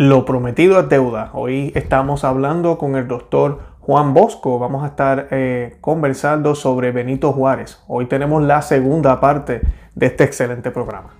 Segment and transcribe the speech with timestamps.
[0.00, 1.28] Lo prometido es deuda.
[1.34, 4.58] Hoy estamos hablando con el doctor Juan Bosco.
[4.58, 7.82] Vamos a estar eh, conversando sobre Benito Juárez.
[7.86, 9.60] Hoy tenemos la segunda parte
[9.94, 11.10] de este excelente programa.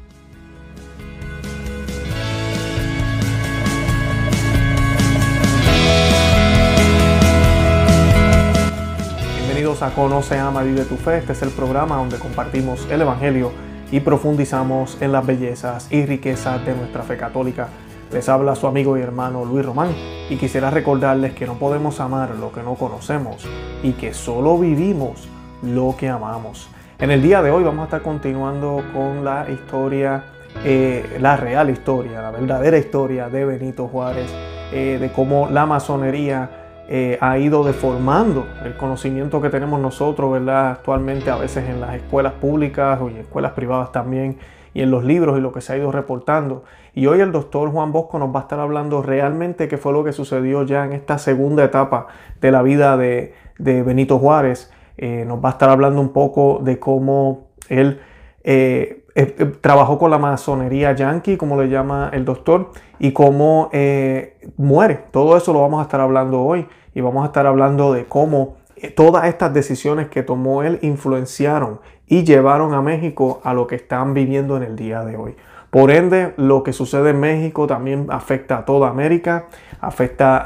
[9.37, 11.19] Bienvenidos a Conoce, Ama, Vive tu Fe.
[11.19, 13.53] Este es el programa donde compartimos el Evangelio
[13.93, 17.69] y profundizamos en las bellezas y riquezas de nuestra fe católica.
[18.13, 19.91] Les habla su amigo y hermano Luis Román
[20.29, 23.47] y quisiera recordarles que no podemos amar lo que no conocemos
[23.85, 25.29] y que solo vivimos
[25.63, 26.69] lo que amamos.
[26.99, 30.25] En el día de hoy vamos a estar continuando con la historia,
[30.65, 34.29] eh, la real historia, la verdadera historia de Benito Juárez,
[34.73, 36.51] eh, de cómo la masonería
[36.89, 40.73] eh, ha ido deformando el conocimiento que tenemos nosotros, ¿verdad?
[40.73, 44.37] Actualmente a veces en las escuelas públicas o en escuelas privadas también
[44.75, 46.65] y en los libros y lo que se ha ido reportando.
[46.95, 50.05] Y hoy el doctor Juan Bosco nos va a estar hablando realmente qué fue lo
[50.05, 52.09] que sucedió ya en esta segunda etapa
[52.41, 54.73] de la vida de, Benito Juárez.
[54.97, 58.01] Eh, nos va a estar hablando un poco de cómo él
[58.45, 59.05] eh,
[59.61, 63.71] trabajó con la masonería yankee, como le llama el doctor, y cómo
[64.57, 65.05] muere.
[65.11, 68.57] Todo eso lo vamos a estar hablando hoy y vamos a estar hablando de cómo
[68.83, 73.77] eh, todas estas decisiones que tomó él influenciaron y llevaron a México a lo que
[73.77, 75.37] están viviendo en el día de hoy.
[75.71, 79.45] Por ende, lo que sucede en México también afecta a toda América,
[79.81, 80.37] afecta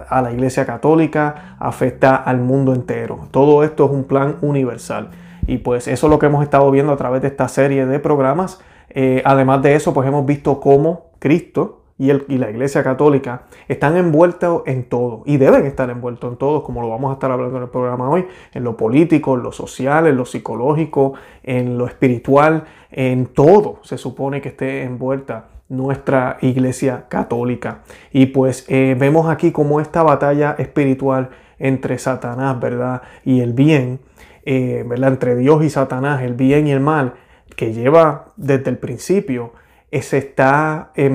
[0.00, 3.28] a, la Iglesia Católica, afecta al mundo entero.
[3.30, 5.10] Todo esto es un plan universal.
[5.46, 8.00] Y pues eso es lo que hemos estado viendo a través de esta serie de
[8.00, 8.60] programas.
[8.90, 14.62] Eh, además de eso, pues hemos visto cómo Cristo, y, la Iglesia Católica están envueltos
[14.66, 17.62] en todo y deben estar envueltos en todo, como lo vamos a estar hablando en
[17.62, 21.14] el programa hoy, en lo político, en lo social, en lo psicológico,
[21.44, 27.82] en lo espiritual, en todo se supone que esté envuelta nuestra Iglesia Católica.
[28.12, 33.02] Y pues eh, vemos aquí como esta batalla espiritual entre Satanás, ¿verdad?
[33.24, 34.00] Y el bien,
[34.44, 35.12] eh, ¿verdad?
[35.12, 37.14] Entre Dios y Satanás, el bien y el mal,
[37.54, 39.52] que lleva desde el principio
[40.00, 41.10] se está eh,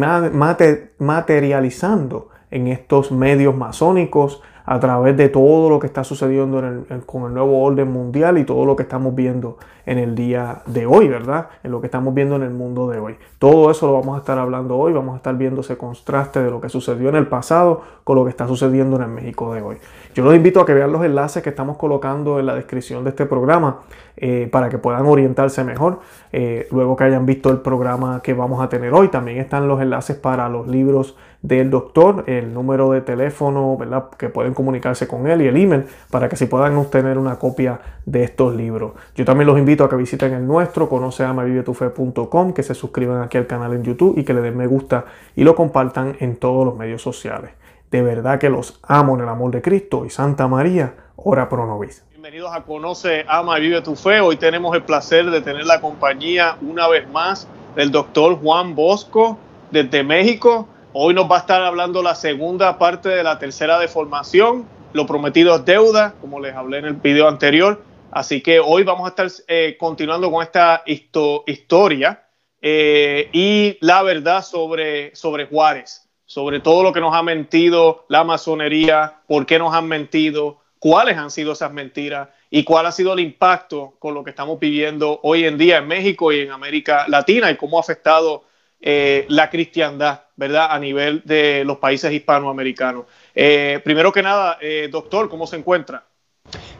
[1.00, 6.61] materializando en estos medios masónicos a través de todo lo que está sucediendo
[7.05, 10.85] con el nuevo orden mundial y todo lo que estamos viendo en el día de
[10.85, 11.47] hoy, ¿verdad?
[11.63, 13.16] En lo que estamos viendo en el mundo de hoy.
[13.39, 16.51] Todo eso lo vamos a estar hablando hoy, vamos a estar viendo ese contraste de
[16.51, 19.61] lo que sucedió en el pasado con lo que está sucediendo en el México de
[19.61, 19.78] hoy.
[20.13, 23.11] Yo los invito a que vean los enlaces que estamos colocando en la descripción de
[23.11, 23.84] este programa
[24.17, 25.99] eh, para que puedan orientarse mejor.
[26.34, 29.79] Eh, luego que hayan visto el programa que vamos a tener hoy, también están los
[29.79, 34.09] enlaces para los libros del doctor, el número de teléfono, ¿verdad?
[34.17, 37.79] Que pueden comunicarse con él y el email para que si puedan obtener una copia
[38.06, 38.94] de estos libros.
[39.16, 43.46] Yo también los invito a que visiten el nuestro, conoceamavivetufe.com, que se suscriban aquí al
[43.46, 46.75] canal en YouTube y que le den me gusta y lo compartan en todos los
[46.75, 47.51] medios sociales.
[47.91, 51.67] De verdad que los amo en el amor de Cristo y Santa María, ora pro
[51.67, 52.03] nobis.
[52.09, 54.19] Bienvenidos a Conoce, Ama y Vive tu Fe.
[54.22, 59.38] Hoy tenemos el placer de tener la compañía una vez más del doctor Juan Bosco
[59.69, 60.67] desde México.
[61.00, 64.68] Hoy nos va a estar hablando la segunda parte de la tercera deformación.
[64.94, 67.84] Lo prometido es deuda, como les hablé en el video anterior.
[68.09, 72.24] Así que hoy vamos a estar eh, continuando con esta historia
[72.63, 78.24] eh, y la verdad sobre, sobre Juárez, sobre todo lo que nos ha mentido la
[78.24, 83.14] masonería, por qué nos han mentido, cuáles han sido esas mentiras y cuál ha sido
[83.14, 87.06] el impacto con lo que estamos viviendo hoy en día en México y en América
[87.08, 88.46] Latina y cómo ha afectado
[88.81, 90.68] eh, la cristiandad, ¿verdad?
[90.70, 93.06] A nivel de los países hispanoamericanos.
[93.36, 96.06] Eh, primero que nada, eh, doctor, ¿cómo se encuentra?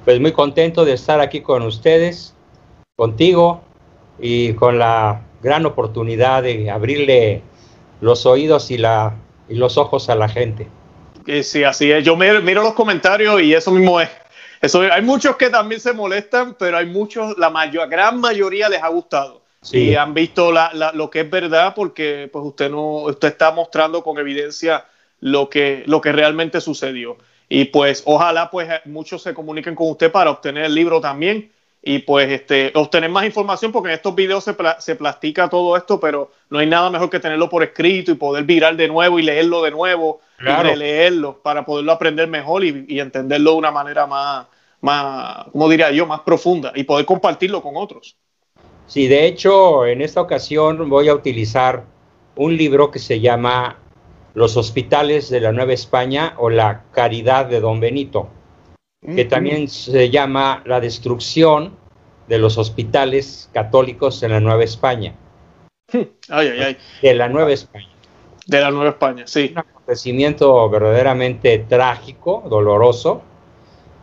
[0.06, 2.34] Pues muy contento de estar aquí con ustedes,
[2.96, 3.64] contigo
[4.20, 7.42] y con la gran oportunidad de abrirle
[8.00, 9.16] los oídos y, la,
[9.50, 10.68] y los ojos a la gente.
[11.44, 12.06] Sí, así es.
[12.06, 14.10] Yo miro, los comentarios y eso mismo es.
[14.62, 18.82] Eso, hay muchos que también se molestan, pero hay muchos, la mayor, gran mayoría les
[18.82, 23.52] ha gustado y han visto lo que es verdad porque pues usted no usted está
[23.52, 24.86] mostrando con evidencia
[25.20, 27.18] lo que lo que realmente sucedió.
[27.50, 31.52] Y pues ojalá pues muchos se comuniquen con usted para obtener el libro también.
[31.82, 36.00] Y pues este obtener más información porque en estos videos se, se plastica todo esto
[36.00, 39.24] pero no hay nada mejor que tenerlo por escrito y poder virar de nuevo y
[39.24, 44.06] leerlo de nuevo y releerlo para poderlo aprender mejor y, y entenderlo de una manera
[44.06, 44.48] más
[44.82, 48.18] más como diría yo más profunda y poder compartirlo con otros
[48.88, 51.84] Sí, de hecho, en esta ocasión voy a utilizar
[52.38, 53.80] un libro que se llama
[54.34, 58.30] Los Hospitales de la Nueva España o La Caridad de Don Benito,
[59.02, 61.76] que también se llama La Destrucción
[62.30, 65.16] de los Hospitales Católicos en la Nueva España.
[65.94, 66.78] Ay, ay, ay.
[67.02, 67.90] De la Nueva España.
[68.46, 69.50] De la Nueva España, sí.
[69.52, 73.22] Un acontecimiento verdaderamente trágico, doloroso.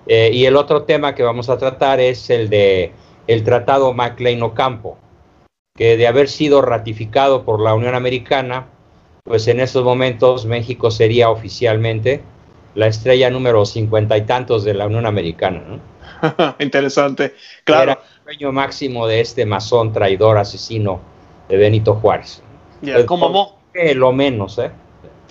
[0.07, 2.93] Eh, y el otro tema que vamos a tratar es el de
[3.27, 4.99] el Tratado MacLean Ocampo,
[5.77, 8.69] que de haber sido ratificado por la Unión Americana,
[9.25, 12.23] pues en estos momentos México sería oficialmente
[12.75, 15.63] la estrella número cincuenta y tantos de la Unión Americana.
[15.67, 16.55] ¿no?
[16.59, 17.35] Interesante,
[17.65, 17.83] claro.
[17.83, 21.01] Era el sueño máximo de este masón traidor asesino
[21.49, 22.43] de Benito Juárez.
[22.83, 23.55] Yeah, como hemos,
[23.97, 24.71] lo menos, ¿eh?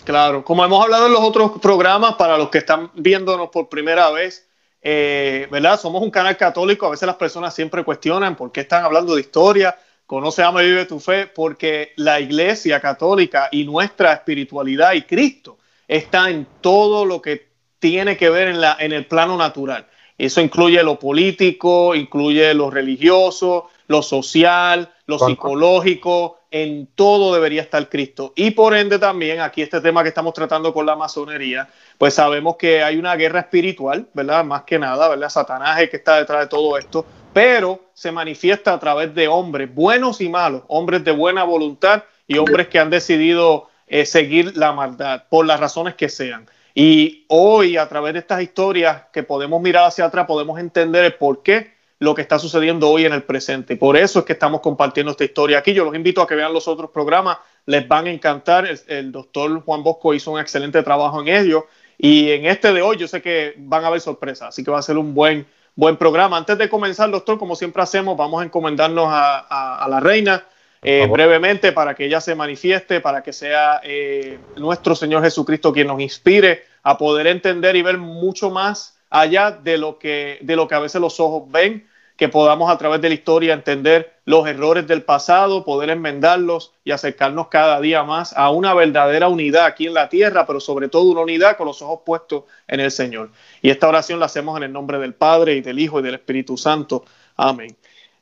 [0.04, 4.10] Claro, como hemos hablado en los otros programas, para los que están viéndonos por primera
[4.12, 4.50] vez,
[4.84, 5.80] eh, ¿verdad?
[5.80, 9.22] Somos un canal católico, a veces las personas siempre cuestionan por qué están hablando de
[9.22, 15.04] historia, conoce, ama y vive tu fe, porque la iglesia católica y nuestra espiritualidad y
[15.04, 15.58] Cristo
[15.88, 17.48] está en todo lo que
[17.80, 19.88] tiene que ver en, la, en el plano natural.
[20.18, 27.90] Eso incluye lo político, incluye lo religioso, lo social, lo psicológico, en todo debería estar
[27.90, 28.32] Cristo.
[28.36, 32.58] Y por ende también, aquí este tema que estamos tratando con la masonería, pues sabemos
[32.58, 34.46] que hay una guerra espiritual, ¿verdad?
[34.46, 35.30] Más que nada, ¿verdad?
[35.30, 39.74] Satanás es que está detrás de todo esto, pero se manifiesta a través de hombres
[39.74, 44.74] buenos y malos, hombres de buena voluntad y hombres que han decidido eh, seguir la
[44.74, 46.48] maldad por las razones que sean.
[46.76, 51.16] Y hoy, a través de estas historias que podemos mirar hacia atrás, podemos entender el
[51.16, 51.73] por qué
[52.04, 53.78] lo que está sucediendo hoy en el presente.
[53.78, 55.74] Por eso es que estamos compartiendo esta historia aquí.
[55.74, 58.68] Yo los invito a que vean los otros programas, les van a encantar.
[58.88, 61.66] El, doctor Juan Bosco hizo un excelente trabajo en ello
[61.98, 64.80] y en este de hoy yo sé que van a haber sorpresas, así que va
[64.80, 66.36] a ser un buen, buen programa.
[66.36, 70.44] Antes de comenzar, doctor, como siempre hacemos, vamos a encomendarnos a, la reina.
[70.86, 75.88] Eh, brevemente para que ella se manifieste, para que sea eh, nuestro Señor Jesucristo quien
[75.88, 80.68] nos inspire a poder entender y ver mucho más allá de lo que, de lo
[80.68, 81.88] que a veces los ojos ven,
[82.18, 86.92] que podamos a través de la historia entender los errores del pasado, poder enmendarlos y
[86.92, 91.12] acercarnos cada día más a una verdadera unidad aquí en la tierra, pero sobre todo
[91.12, 93.32] una unidad con los ojos puestos en el Señor.
[93.62, 96.16] Y esta oración la hacemos en el nombre del Padre y del Hijo y del
[96.16, 97.04] Espíritu Santo.
[97.36, 97.76] Amén.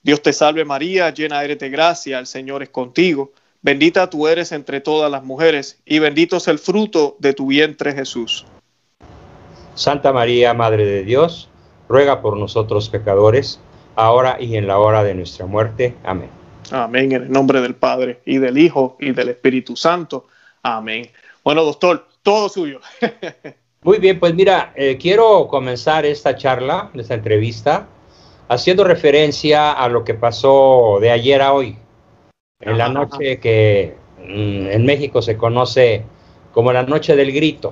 [0.03, 3.31] Dios te salve María, llena eres de gracia, el Señor es contigo.
[3.61, 7.93] Bendita tú eres entre todas las mujeres y bendito es el fruto de tu vientre
[7.93, 8.45] Jesús.
[9.75, 11.49] Santa María, Madre de Dios,
[11.87, 13.59] ruega por nosotros pecadores,
[14.05, 15.95] ahora y en la hora de nuestra muerte.
[16.03, 16.29] Amén.
[16.71, 20.27] Amén, en el nombre del Padre y del Hijo y del Espíritu Santo.
[20.63, 21.09] Amén.
[21.43, 22.79] Bueno, doctor, todo suyo.
[23.83, 27.87] Muy bien, pues mira, eh, quiero comenzar esta charla, esta entrevista,
[28.47, 31.77] haciendo referencia a lo que pasó de ayer a hoy,
[32.59, 36.03] en la noche que mm, en México se conoce
[36.53, 37.71] como la noche del grito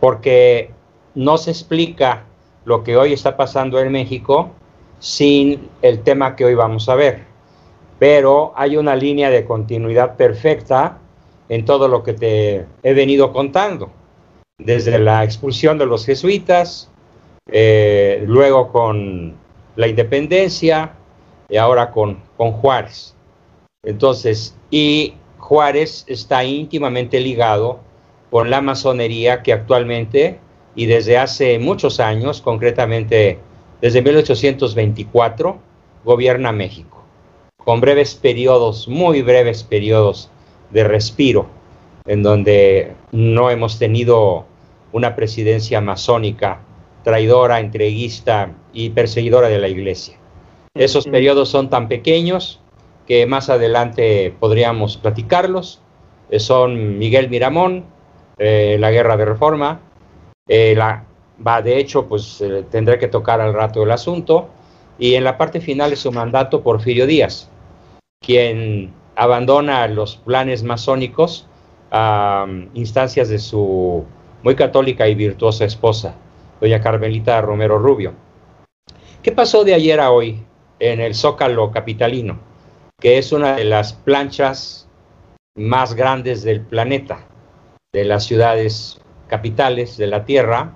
[0.00, 0.70] porque
[1.14, 2.24] no se explica
[2.64, 4.50] lo que hoy está pasando en México
[5.00, 7.24] sin el tema que hoy vamos a ver.
[7.98, 10.98] Pero hay una línea de continuidad perfecta
[11.48, 13.90] en todo lo que te he venido contando,
[14.58, 16.90] desde la expulsión de los jesuitas,
[17.50, 19.34] eh, luego con
[19.74, 20.92] la independencia
[21.48, 23.16] y ahora con, con Juárez.
[23.82, 27.80] Entonces, y Juárez está íntimamente ligado
[28.30, 30.38] con la masonería que actualmente
[30.76, 33.40] y desde hace muchos años, concretamente
[33.80, 35.58] desde 1824,
[36.04, 37.02] gobierna México,
[37.56, 40.30] con breves periodos, muy breves periodos
[40.70, 41.46] de respiro,
[42.06, 44.46] en donde no hemos tenido
[44.92, 46.60] una presidencia masónica
[47.02, 50.16] traidora, entreguista y perseguidora de la iglesia.
[50.74, 52.60] Esos periodos son tan pequeños
[53.06, 55.80] que más adelante podríamos platicarlos.
[56.36, 57.86] Son Miguel Miramón,
[58.38, 59.80] eh, la guerra de reforma.
[60.46, 61.04] Eh, la,
[61.46, 64.48] va, de hecho, pues eh, tendré que tocar al rato el asunto.
[64.98, 67.50] Y en la parte final de su mandato, Porfirio Díaz,
[68.20, 71.46] quien abandona los planes masónicos
[71.90, 74.04] a um, instancias de su
[74.42, 76.14] muy católica y virtuosa esposa,
[76.60, 78.12] doña Carmelita Romero Rubio.
[79.22, 80.42] ¿Qué pasó de ayer a hoy
[80.78, 82.38] en el Zócalo Capitalino,
[82.98, 84.88] que es una de las planchas
[85.54, 87.26] más grandes del planeta?
[87.92, 90.74] de las ciudades capitales de la Tierra,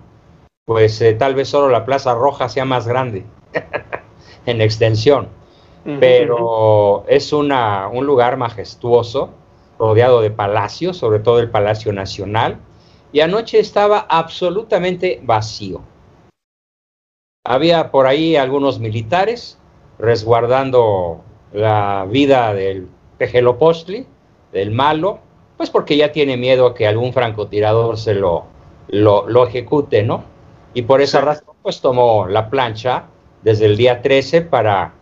[0.65, 3.25] pues eh, tal vez solo la Plaza Roja sea más grande
[4.47, 5.29] en extensión,
[6.01, 9.31] pero es una, un lugar majestuoso,
[9.79, 12.59] rodeado de palacios, sobre todo el Palacio Nacional,
[13.13, 15.83] y anoche estaba absolutamente vacío.
[17.47, 19.59] Había por ahí algunos militares
[19.99, 24.07] resguardando la vida del Pejelopostli,
[24.53, 25.19] del malo,
[25.57, 28.47] pues porque ya tiene miedo a que algún francotirador se lo,
[28.89, 30.25] lo, ejecute, ¿no?
[30.75, 33.05] Y por esa razón, pues tomó la plancha
[33.43, 34.93] desde el día 13 para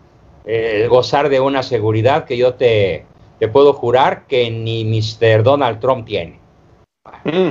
[0.44, 3.06] eh, gozar de una seguridad que yo te,
[3.38, 5.42] te puedo jurar que ni Mr.
[5.42, 6.38] Donald Trump tiene.
[7.24, 7.48] Mm.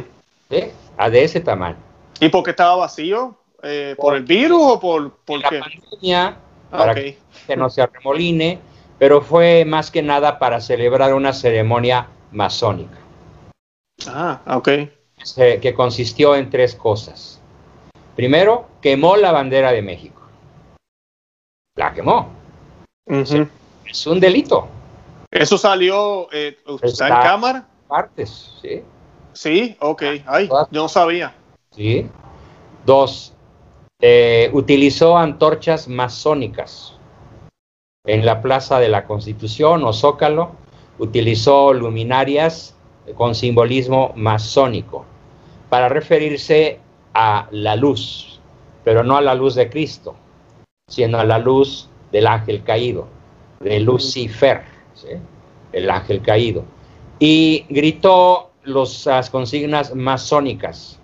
[0.97, 1.77] A de ese tamaño.
[2.19, 3.35] ¿Y por qué estaba vacío?
[3.63, 6.37] Eh, ¿Por el virus o por, por la pandemia?
[6.71, 7.17] Ah, para que
[7.57, 8.59] no se arremoline,
[8.97, 12.97] pero fue más que nada para celebrar una ceremonia masónica.
[14.07, 14.69] Ah, ok.
[15.35, 17.40] Que consistió en tres cosas.
[18.21, 20.21] Primero, quemó la bandera de México.
[21.75, 22.29] La quemó.
[23.07, 24.67] Es un delito.
[25.31, 27.67] ¿Eso salió eh, ¿está en cámara?
[27.87, 28.83] Partes, sí.
[29.33, 30.03] Sí, ok.
[30.27, 31.33] Ay, yo no sabía.
[31.71, 32.07] Sí.
[32.85, 33.33] Dos,
[33.99, 36.99] eh, utilizó antorchas masónicas
[38.05, 40.51] en la Plaza de la Constitución o Zócalo.
[40.99, 42.75] Utilizó luminarias
[43.15, 45.07] con simbolismo masónico
[45.69, 46.79] para referirse
[47.13, 48.39] a la luz,
[48.83, 50.15] pero no a la luz de Cristo,
[50.87, 53.07] sino a la luz del ángel caído,
[53.59, 54.63] de Lucifer,
[55.71, 56.63] el ángel caído.
[57.19, 60.99] Y gritó las consignas masónicas,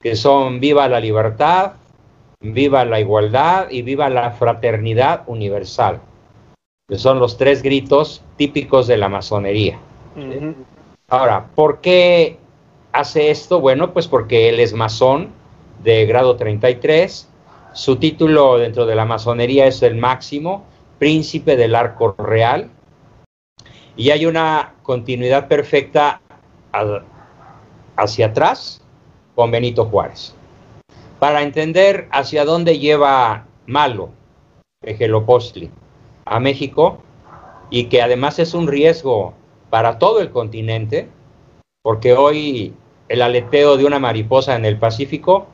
[0.00, 1.72] que son viva la libertad,
[2.40, 6.00] viva la igualdad y viva la fraternidad universal,
[6.88, 9.78] que son los tres gritos típicos de la masonería.
[11.08, 12.38] Ahora, ¿por qué
[12.92, 13.60] hace esto?
[13.60, 15.30] Bueno, pues porque él es masón
[15.82, 17.28] de grado 33,
[17.72, 20.64] su título dentro de la masonería es el máximo,
[20.98, 22.70] príncipe del arco real,
[23.96, 26.20] y hay una continuidad perfecta
[27.96, 28.82] hacia atrás
[29.34, 30.34] con Benito Juárez.
[31.18, 34.10] Para entender hacia dónde lleva Malo,
[34.82, 35.70] Ejelopostli,
[36.24, 37.02] a México,
[37.70, 39.34] y que además es un riesgo
[39.70, 41.08] para todo el continente,
[41.82, 42.74] porque hoy
[43.08, 45.46] el aleteo de una mariposa en el Pacífico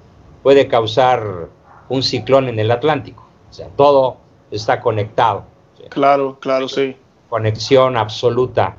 [0.42, 1.48] puede causar
[1.88, 3.26] un ciclón en el Atlántico.
[3.50, 4.18] O sea, todo
[4.50, 5.44] está conectado.
[5.90, 6.96] Claro, claro, sí.
[7.28, 8.76] Conexión absoluta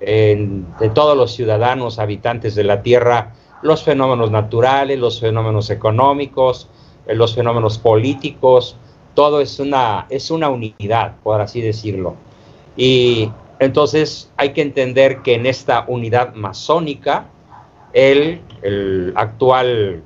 [0.00, 6.68] de todos los ciudadanos, habitantes de la Tierra, los fenómenos naturales, los fenómenos económicos,
[7.06, 8.76] eh, los fenómenos políticos,
[9.14, 12.16] todo es una, es una unidad, por así decirlo.
[12.76, 17.26] Y entonces hay que entender que en esta unidad masónica,
[17.92, 18.40] el
[19.14, 20.02] actual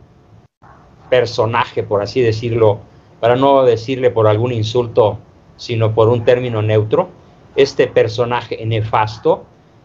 [1.08, 2.80] personaje, por así decirlo,
[3.20, 5.18] para no decirle por algún insulto,
[5.56, 7.08] sino por un término neutro,
[7.54, 9.44] este personaje nefasto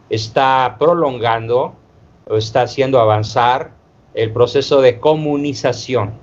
[0.10, 1.74] está prolongando
[2.28, 3.72] o está haciendo avanzar
[4.13, 6.13] el proceso de comunización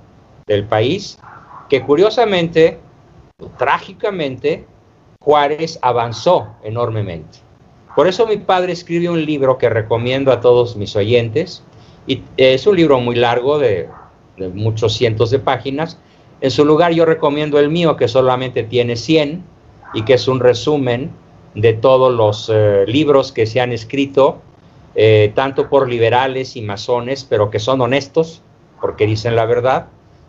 [0.46, 1.18] del país,
[1.68, 2.78] que curiosamente,
[3.56, 4.66] trágicamente,
[5.20, 7.38] Juárez avanzó enormemente.
[7.96, 11.64] Por eso mi padre escribió un libro que recomiendo a todos mis oyentes,
[12.06, 13.88] y es un libro muy largo de,
[14.54, 15.98] muchos cientos de páginas.
[16.40, 19.42] En su lugar yo recomiendo el mío, que solamente tiene 100
[19.94, 21.10] y que es un resumen
[21.54, 24.38] de todos los eh, libros que se han escrito,
[24.94, 28.42] eh, tanto por liberales y masones, pero que son honestos,
[28.80, 29.86] porque dicen la verdad,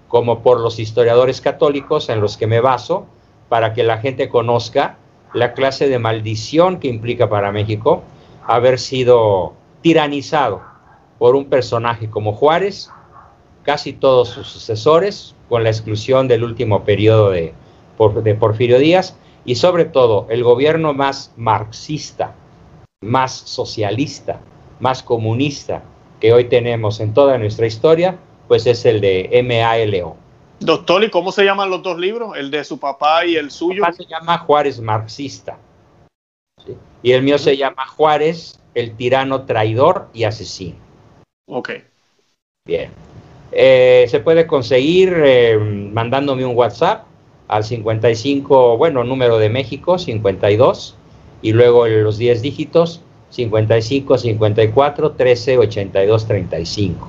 [0.08, 3.06] como por los historiadores católicos en los que me baso,
[3.48, 4.98] para que la gente conozca
[5.34, 8.04] la clase de maldición que implica para México
[8.48, 10.62] haber sido tiranizado
[11.20, 12.90] por un personaje como Juárez,
[13.70, 17.54] casi todos sus sucesores, con la exclusión del último periodo de,
[18.24, 22.34] de Porfirio Díaz, y sobre todo el gobierno más marxista,
[23.04, 24.42] más socialista,
[24.80, 25.84] más comunista
[26.20, 30.16] que hoy tenemos en toda nuestra historia, pues es el de MALO.
[30.60, 32.36] Doctor, ¿y cómo se llaman los dos libros?
[32.36, 33.84] ¿El de su papá y el suyo?
[33.96, 35.60] se llama Juárez Marxista.
[37.04, 40.80] Y el mío se llama Juárez, el tirano traidor y asesino.
[41.46, 41.70] Ok.
[42.66, 42.92] Bien.
[43.52, 47.06] Eh, se puede conseguir eh, mandándome un WhatsApp
[47.48, 50.96] al 55, bueno, número de México, 52,
[51.42, 53.02] y luego los 10 dígitos,
[53.32, 57.08] 55, 54, 13, 82, 35.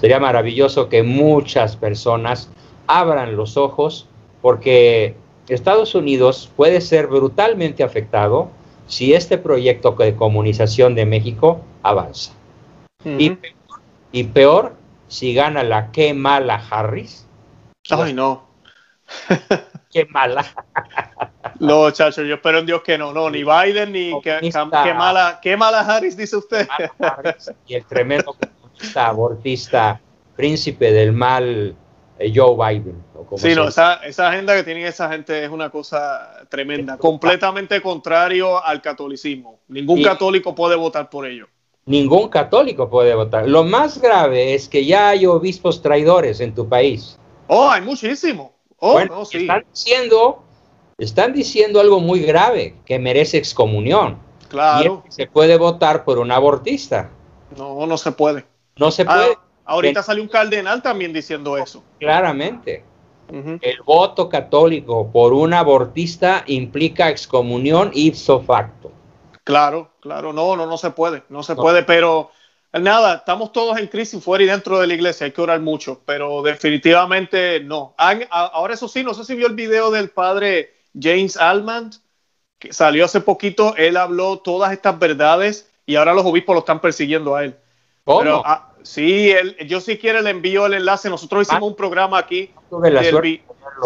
[0.00, 2.50] Sería maravilloso que muchas personas
[2.86, 4.06] abran los ojos
[4.42, 5.14] porque
[5.48, 8.48] Estados Unidos puede ser brutalmente afectado
[8.86, 12.32] si este proyecto de comunización de México avanza.
[13.04, 13.54] y, peor,
[14.12, 14.72] y, peor,
[15.08, 17.26] si gana la que mala Harris.
[17.90, 18.48] Ay, no.
[19.92, 20.44] qué mala.
[21.60, 24.50] No, chacho, yo espero en Dios que no, no, ni Biden ni qué,
[24.94, 26.66] mala, qué mala Harris dice usted.
[27.66, 30.00] y el tremendo comunista, abortista,
[30.36, 31.76] príncipe del mal,
[32.18, 33.04] eh, Joe Biden.
[33.36, 38.64] sí, no, esa, esa, agenda que tiene esa gente es una cosa tremenda, completamente contrario
[38.64, 39.60] al catolicismo.
[39.68, 41.48] Ningún católico puede votar por ello.
[41.86, 43.48] Ningún católico puede votar.
[43.48, 47.18] Lo más grave es que ya hay obispos traidores en tu país.
[47.46, 48.52] Oh, hay muchísimos.
[48.78, 50.42] Oh, están, diciendo,
[50.98, 54.18] están diciendo algo muy grave que merece excomunión.
[54.48, 55.02] Claro.
[55.08, 57.10] se puede votar por un abortista.
[57.56, 58.44] No, no se puede.
[58.76, 59.32] No se puede.
[59.36, 61.82] Ah, ahorita salió un cardenal también diciendo eso.
[61.98, 62.84] Claramente.
[63.28, 68.92] El voto católico por un abortista implica excomunión ipso facto.
[69.44, 72.30] Claro, claro, no, no, no se puede, no se puede, pero
[72.72, 76.00] nada, estamos todos en crisis fuera y dentro de la iglesia, hay que orar mucho,
[76.06, 77.94] pero definitivamente no.
[78.30, 81.96] ahora eso sí, no sé si vio el video del padre James Almond,
[82.58, 86.80] que salió hace poquito, él habló todas estas verdades y ahora los obispos lo están
[86.80, 87.54] persiguiendo a él.
[88.04, 88.42] ¿Cómo?
[88.44, 91.08] Ah, sí, él, yo si quiere le envío el enlace.
[91.08, 91.66] Nosotros hicimos ah.
[91.66, 92.50] un programa aquí.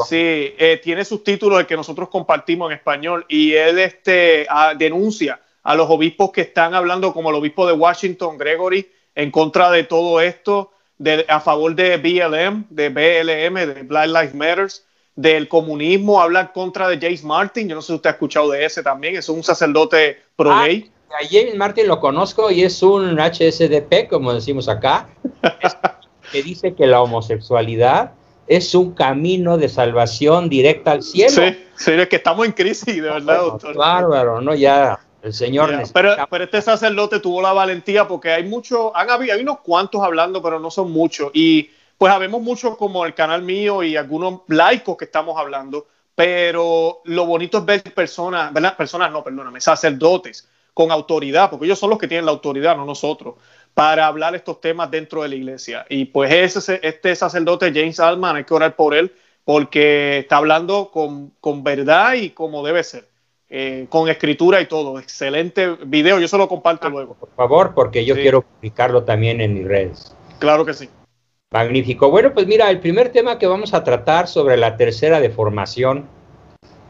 [0.08, 5.40] sí, eh, tiene subtítulos el que nosotros compartimos en español y él este, ah, denuncia
[5.68, 9.84] a los obispos que están hablando, como el obispo de Washington, Gregory, en contra de
[9.84, 16.22] todo esto, de, a favor de BLM, de BLM, de Black Lives Matters, del comunismo,
[16.22, 17.68] habla en contra de James Martin.
[17.68, 21.26] Yo no sé si usted ha escuchado de ese también, es un sacerdote pro-gay a
[21.28, 25.08] James Martin lo conozco y es un HSDP, como decimos acá,
[26.32, 28.12] que dice que la homosexualidad
[28.46, 31.30] es un camino de salvación directa al cielo.
[31.30, 33.76] Sí, sí, es que estamos en crisis, de verdad, doctor.
[33.76, 34.54] Bárbaro, ¿no?
[34.54, 35.70] Ya el Señor.
[35.92, 40.02] pero, pero, este sacerdote tuvo la valentía porque hay muchos, han habido, hay unos cuantos
[40.02, 41.30] hablando, pero no son muchos.
[41.34, 47.00] Y pues habemos muchos como el canal mío y algunos laicos que estamos hablando, pero
[47.04, 48.76] lo bonito es ver personas, ¿verdad?
[48.76, 52.84] Personas, no, perdóname, sacerdotes con autoridad, porque ellos son los que tienen la autoridad, no
[52.84, 53.34] nosotros,
[53.75, 55.84] para hablar estos temas dentro de la iglesia.
[55.88, 59.12] Y pues ese, este sacerdote James Alman, hay que orar por él,
[59.44, 63.08] porque está hablando con, con verdad y como debe ser.
[63.50, 64.98] Eh, con escritura y todo.
[64.98, 67.14] Excelente video, yo se lo comparto ah, luego.
[67.14, 70.14] Por favor, porque yo quiero publicarlo también en mis redes.
[70.38, 70.88] Claro que sí.
[71.50, 72.10] Magnífico.
[72.10, 76.06] Bueno, pues mira, el primer tema que vamos a tratar sobre la tercera deformación,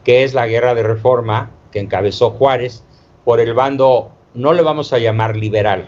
[0.03, 2.83] que es la guerra de reforma que encabezó Juárez,
[3.23, 5.87] por el bando, no le vamos a llamar liberal,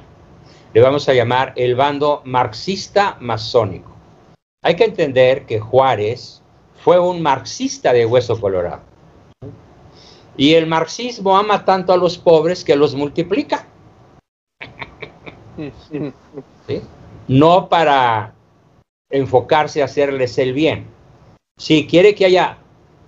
[0.74, 3.92] le vamos a llamar el bando marxista masónico.
[4.64, 6.42] Hay que entender que Juárez
[6.76, 8.91] fue un marxista de hueso colorado.
[10.38, 13.68] Y el marxismo ama tanto a los pobres que los multiplica.
[17.28, 18.34] No para
[19.10, 20.88] enfocarse a hacerles el bien.
[21.58, 22.58] Si quiere que haya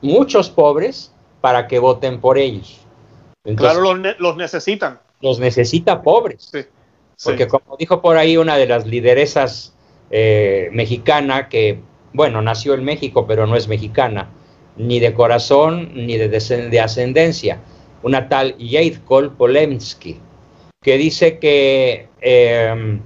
[0.02, 2.84] muchos pobres para que voten por ellos
[3.56, 5.00] claro, los, necesitan.
[5.22, 6.52] Los necesita pobres.
[7.24, 9.74] Porque como dijo por ahí una de las lideresas
[10.10, 11.80] eh, mexicana, que,
[12.14, 14.30] bueno, nació en México, pero no es mexicana,
[14.78, 17.60] ni de corazón, ni de, de ascendencia,
[18.02, 20.20] una tal Yadkol Polemsky,
[20.82, 23.02] que dice que em,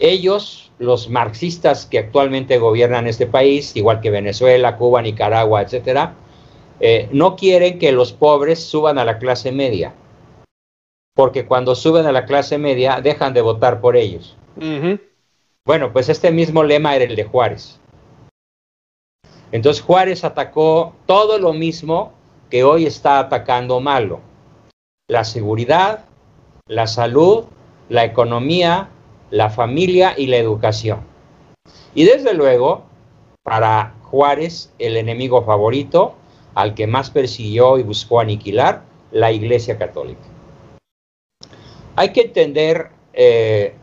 [0.00, 6.14] ellos, los marxistas que actualmente gobiernan este país, igual que Venezuela, Cuba, Nicaragua, etcétera,
[6.80, 9.94] eh, no quieren que los pobres suban a la clase media,
[11.14, 14.36] porque cuando suben a la clase media dejan de votar por ellos.
[15.66, 17.79] Bueno, pues este mismo lema era el de Juárez.
[19.52, 22.12] Entonces Juárez atacó todo lo mismo
[22.50, 24.20] que hoy está atacando Malo.
[25.08, 26.04] La seguridad,
[26.66, 27.44] la salud,
[27.88, 28.88] la economía,
[29.30, 31.00] la familia y la educación.
[31.94, 32.84] Y desde luego,
[33.42, 36.14] para Juárez, el enemigo favorito
[36.54, 38.82] al que más persiguió y buscó aniquilar,
[39.12, 40.20] la Iglesia Católica.
[41.96, 43.74] Hay que entender eh,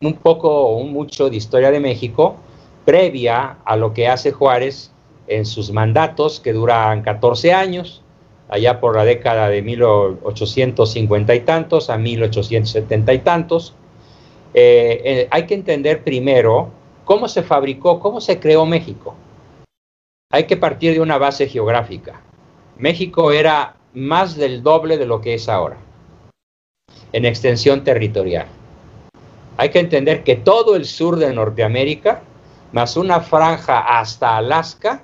[0.00, 2.36] un poco o mucho de historia de México
[2.84, 4.92] previa a lo que hace Juárez
[5.28, 8.02] en sus mandatos, que duran 14 años,
[8.48, 13.74] allá por la década de 1850 y tantos a 1870 y tantos.
[14.54, 16.70] Eh, eh, hay que entender primero
[17.04, 19.14] cómo se fabricó, cómo se creó México
[20.30, 22.20] hay que partir de una base geográfica.
[22.76, 25.78] México era más del doble de lo que es ahora
[27.12, 28.46] en extensión territorial.
[29.56, 32.20] Hay que entender que todo el sur de Norteamérica,
[32.72, 35.02] más una franja hasta Alaska,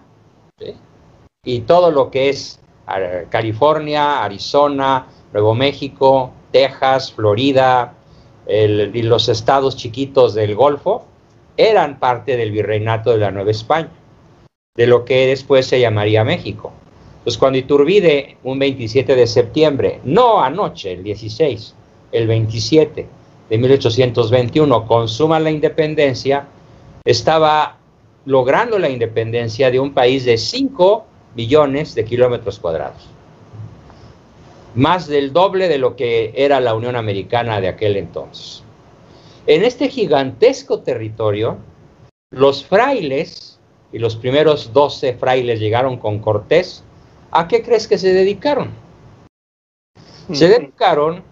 [1.44, 2.60] y todo lo que es
[2.96, 7.94] eh, California, Arizona, Nuevo México, Texas, Florida
[8.48, 11.06] y los estados chiquitos del Golfo,
[11.56, 13.90] eran parte del virreinato de la Nueva España
[14.74, 16.72] de lo que después se llamaría México.
[17.24, 21.74] Pues cuando Iturbide, un 27 de septiembre, no anoche, el 16,
[22.10, 23.06] el 27
[23.48, 26.46] de 1821, consuma la independencia,
[27.04, 27.78] estaba
[28.24, 33.08] logrando la independencia de un país de 5 millones de kilómetros cuadrados.
[34.74, 38.62] Más del doble de lo que era la Unión Americana de aquel entonces.
[39.46, 41.58] En este gigantesco territorio,
[42.30, 43.58] los frailes
[43.92, 46.84] y los primeros doce frailes llegaron con Cortés,
[47.30, 48.70] ¿a qué crees que se dedicaron?
[50.32, 51.24] Se dedicaron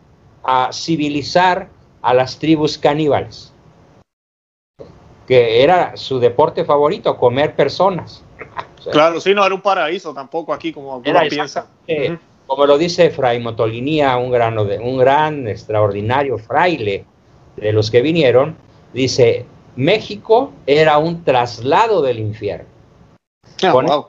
[0.43, 1.71] a civilizar
[2.03, 3.53] a las tribus caníbales,
[5.31, 8.25] que era su deporte favorito, comer personas.
[8.91, 11.69] claro, sí, no era un paraíso tampoco aquí, como era piensa.
[12.49, 17.05] Como lo dice Fray Motolinía, un, un gran, extraordinario fraile
[17.55, 18.57] de los que vinieron,
[18.93, 22.67] dice, México era un traslado del infierno.
[23.63, 24.05] Ah,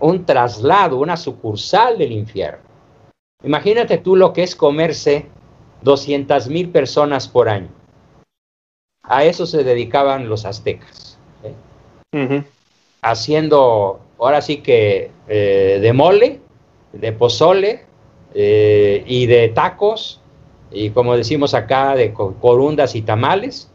[0.00, 2.60] un traslado, una sucursal del infierno.
[3.42, 5.28] Imagínate tú lo que es comerse
[5.80, 7.70] 200 mil personas por año.
[9.02, 11.18] A eso se dedicaban los aztecas.
[12.12, 12.44] ¿eh?
[13.02, 16.40] Haciendo, ahora sí que eh, de mole,
[16.92, 17.84] de pozole
[18.34, 20.20] eh, y de tacos,
[20.70, 23.70] y como decimos acá, de corundas y tamales,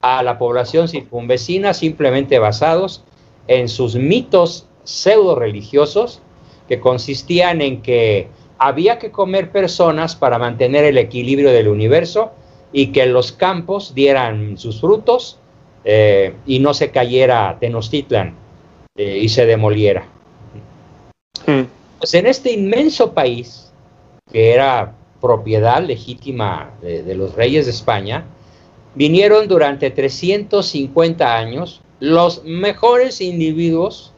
[0.00, 3.04] a la población circunvecina simplemente basados
[3.48, 6.22] en sus mitos pseudo religiosos
[6.68, 12.32] que consistían en que había que comer personas para mantener el equilibrio del universo
[12.72, 15.38] y que los campos dieran sus frutos
[15.84, 18.34] eh, y no se cayera Tenochtitlan
[18.96, 20.06] eh, y se demoliera.
[21.46, 21.62] Hmm.
[21.98, 23.72] Pues en este inmenso país,
[24.32, 28.24] que era propiedad legítima de, los reyes de España,
[28.94, 34.12] vinieron durante 350 años los mejores individuos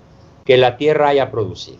[0.44, 1.78] que la tierra haya producido.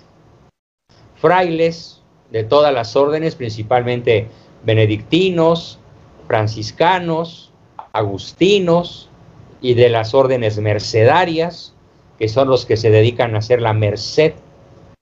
[1.16, 4.28] Frailes de todas las órdenes, principalmente
[4.64, 5.78] benedictinos,
[6.33, 7.51] franciscanos,
[7.92, 9.11] agustinos
[9.61, 11.75] y de las órdenes mercedarias,
[12.18, 14.33] que son los que se dedican a hacer la merced,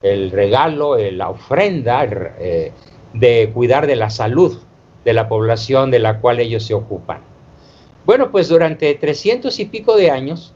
[0.03, 2.73] el regalo, la ofrenda eh,
[3.15, 4.59] de cuidar de la salud
[5.05, 7.21] de la población de la cual ellos se ocupan.
[8.05, 10.53] Bueno, pues durante 300 y pico de años,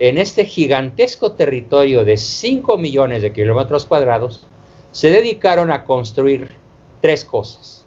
[0.00, 4.48] en este gigantesco territorio de 5 millones de kilómetros cuadrados,
[4.90, 6.56] se dedicaron a construir
[7.00, 7.77] tres cosas.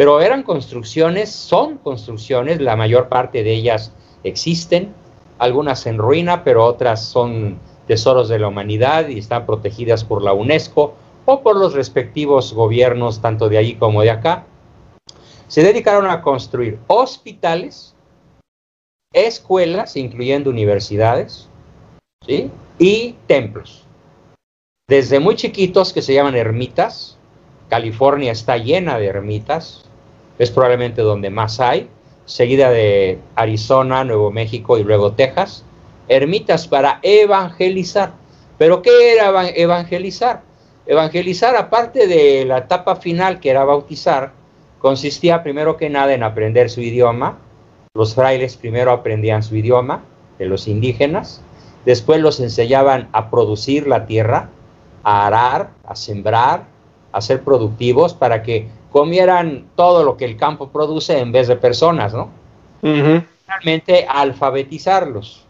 [0.00, 3.92] Pero eran construcciones, son construcciones, la mayor parte de ellas
[4.24, 4.94] existen,
[5.38, 10.32] algunas en ruina, pero otras son tesoros de la humanidad y están protegidas por la
[10.32, 10.94] UNESCO
[11.26, 14.46] o por los respectivos gobiernos, tanto de allí como de acá.
[15.48, 17.94] Se dedicaron a construir hospitales,
[19.12, 21.46] escuelas, incluyendo universidades,
[22.26, 23.84] y templos.
[24.88, 27.18] Desde muy chiquitos que se llaman ermitas,
[27.68, 29.89] California está llena de ermitas,
[30.40, 31.90] es probablemente donde más hay,
[32.24, 35.66] seguida de Arizona, Nuevo México y luego Texas,
[36.08, 38.12] ermitas para evangelizar.
[38.56, 40.40] ¿Pero qué era evangelizar?
[40.86, 44.32] Evangelizar, aparte de la etapa final que era bautizar,
[44.78, 47.36] consistía primero que nada en aprender su idioma,
[47.92, 50.04] los frailes primero aprendían su idioma
[50.38, 51.42] de los indígenas,
[51.84, 54.48] después los enseñaban a producir la tierra,
[55.02, 56.64] a arar, a sembrar,
[57.12, 61.56] a ser productivos para que comieran todo lo que el campo produce en vez de
[61.56, 62.30] personas, ¿no?
[62.80, 65.46] Finalmente, alfabetizarlos.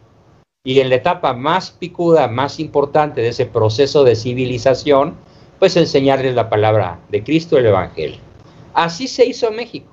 [0.64, 5.14] Y en la etapa más picuda, más importante de ese proceso de civilización,
[5.58, 8.18] pues enseñarles la palabra de Cristo, el Evangelio.
[8.74, 9.90] Así se hizo México,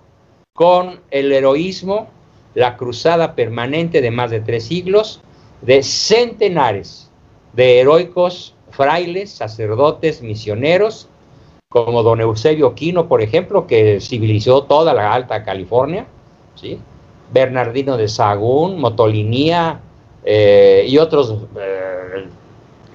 [0.54, 2.10] con el heroísmo
[2.54, 5.22] la cruzada permanente de más de tres siglos,
[5.62, 7.08] de centenares
[7.54, 11.10] de heroicos frailes, sacerdotes, misioneros,
[11.86, 16.06] como don Eusebio Quino, por ejemplo, que civilizó toda la Alta California,
[16.56, 16.80] ¿sí?
[17.32, 19.82] Bernardino de Sagún, Motolinía
[20.24, 22.26] eh, y otros, eh,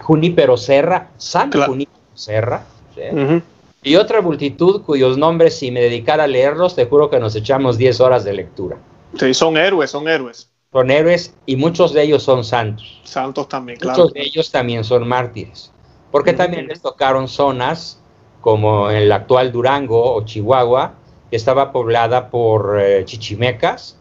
[0.01, 2.65] Junípero Serra, San Junípero Serra,
[3.83, 7.79] y otra multitud cuyos nombres, si me dedicara a leerlos, te juro que nos echamos
[7.79, 8.77] 10 horas de lectura.
[9.19, 10.49] Sí, son héroes, son héroes.
[10.73, 13.01] Son héroes y muchos de ellos son santos.
[13.05, 13.99] Santos también, claro.
[13.99, 15.73] Muchos de ellos también son mártires.
[16.11, 18.02] Porque también les tocaron zonas
[18.43, 20.95] como en el actual Durango o Chihuahua,
[21.31, 23.99] que estaba poblada por eh, chichimecas,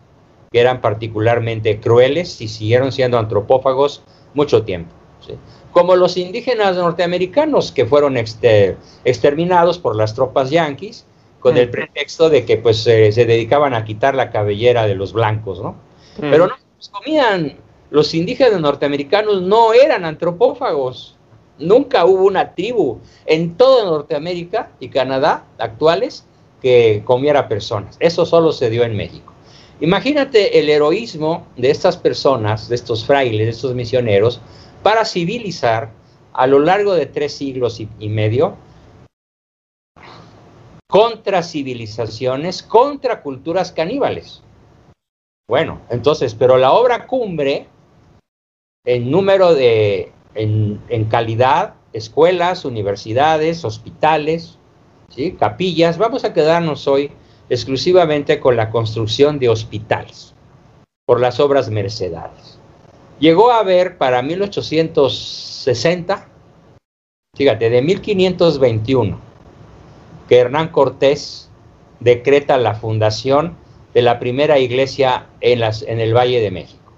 [0.51, 4.91] que eran particularmente crueles y siguieron siendo antropófagos mucho tiempo.
[5.71, 11.06] Como los indígenas norteamericanos que fueron exterminados por las tropas yanquis
[11.39, 15.62] con el pretexto de que pues se dedicaban a quitar la cabellera de los blancos,
[15.62, 15.75] ¿no?
[16.19, 16.56] Pero no
[16.91, 17.58] comían,
[17.89, 21.15] los indígenas norteamericanos no eran antropófagos,
[21.62, 26.26] nunca hubo una tribu en toda Norteamérica y Canadá actuales
[26.62, 29.34] que comiera personas, eso solo se dio en México.
[29.80, 34.39] Imagínate el heroísmo de estas personas, de estos frailes, de estos misioneros,
[34.84, 35.89] para civilizar
[36.34, 38.56] a lo largo de tres siglos y medio
[40.88, 44.43] contra civilizaciones, contra culturas caníbales.
[45.50, 47.67] Bueno, entonces, pero la obra cumbre,
[48.86, 54.60] en número de, en, calidad, escuelas, universidades, hospitales,
[55.10, 55.34] ¿sí?
[55.34, 57.12] capillas, vamos a quedarnos hoy
[57.50, 60.34] exclusivamente con la construcción de hospitales
[61.06, 62.60] por las obras mercedarias.
[63.20, 66.28] Llegó a haber para 1860,
[67.36, 69.20] fíjate, de 1521,
[70.30, 71.50] que Hernán Cortés
[72.00, 73.58] decreta la fundación
[73.94, 76.94] de la primera iglesia en, las, en el Valle de México.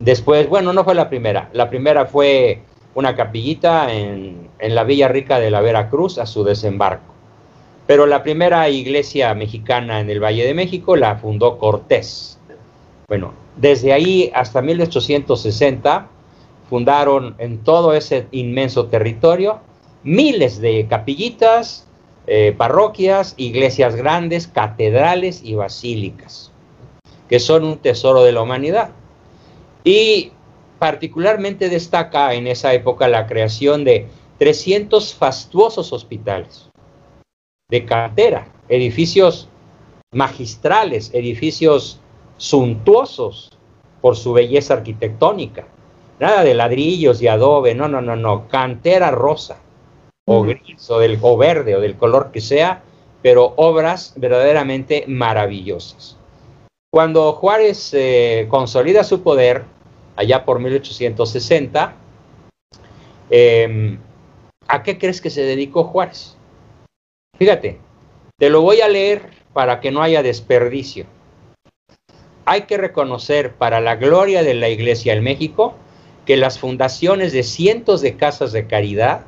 [0.00, 2.62] Después, bueno, no fue la primera, la primera fue
[2.94, 7.12] una capillita en, en la Villa Rica de la Veracruz a su desembarco.
[7.88, 12.38] Pero la primera iglesia mexicana en el Valle de México la fundó Cortés.
[13.08, 16.06] Bueno, desde ahí hasta 1860
[16.70, 19.60] fundaron en todo ese inmenso territorio
[20.04, 21.86] miles de capillitas,
[22.26, 26.52] eh, parroquias, iglesias grandes, catedrales y basílicas,
[27.28, 28.90] que son un tesoro de la humanidad.
[29.88, 30.32] Y
[30.78, 36.68] particularmente destaca en esa época la creación de 300 fastuosos hospitales
[37.70, 39.48] de cantera, edificios
[40.12, 42.02] magistrales, edificios
[42.36, 43.50] suntuosos
[44.02, 45.66] por su belleza arquitectónica.
[46.20, 49.58] Nada de ladrillos y adobe, no, no, no, no, cantera rosa
[50.26, 52.82] o gris o, del, o verde o del color que sea,
[53.22, 56.18] pero obras verdaderamente maravillosas.
[56.90, 59.64] Cuando Juárez eh, consolida su poder,
[60.18, 61.94] allá por 1860,
[63.30, 63.98] em,
[64.66, 66.36] ¿a qué crees que se dedicó Juárez?
[67.38, 67.78] Fíjate,
[68.36, 71.06] te lo voy a leer para que no haya desperdicio.
[72.46, 75.76] Hay que reconocer para la gloria de la Iglesia en México
[76.26, 79.24] que las fundaciones de cientos de casas de caridad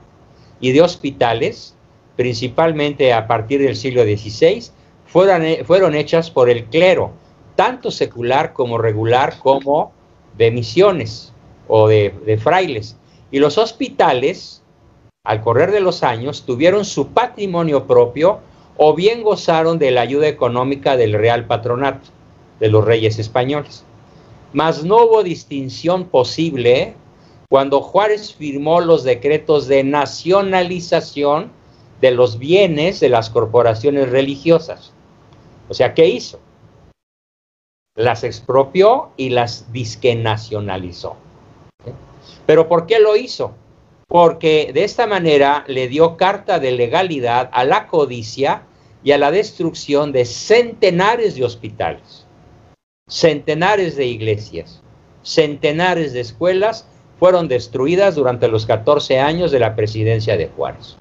[0.58, 1.76] y de hospitales,
[2.16, 4.72] principalmente a partir del siglo XVI,
[5.06, 7.12] fueron, fueron hechas por el clero,
[7.54, 9.92] tanto secular como regular, como
[10.36, 11.32] de misiones
[11.68, 12.96] o de, frailes.
[13.30, 14.62] Y los hospitales,
[15.24, 18.40] al correr de los años, tuvieron su patrimonio propio
[18.76, 22.08] o bien gozaron de la ayuda económica del Real Patronato,
[22.58, 23.84] de los reyes españoles.
[24.52, 26.94] Mas no hubo distinción posible
[27.48, 31.50] cuando Juárez firmó los decretos de nacionalización
[32.00, 34.92] de los bienes de las corporaciones religiosas.
[35.68, 36.40] O sea, ¿qué hizo?
[38.00, 41.16] Las expropió y las disque nacionalizó.
[42.46, 43.52] ¿Pero por qué lo hizo?
[44.08, 48.62] Porque de esta manera le dio carta de legalidad a la codicia
[49.04, 52.24] y a la destrucción de centenares de hospitales,
[53.06, 54.80] centenares de iglesias,
[55.22, 60.96] centenares de escuelas fueron destruidas durante los 14 años de la presidencia de Juárez.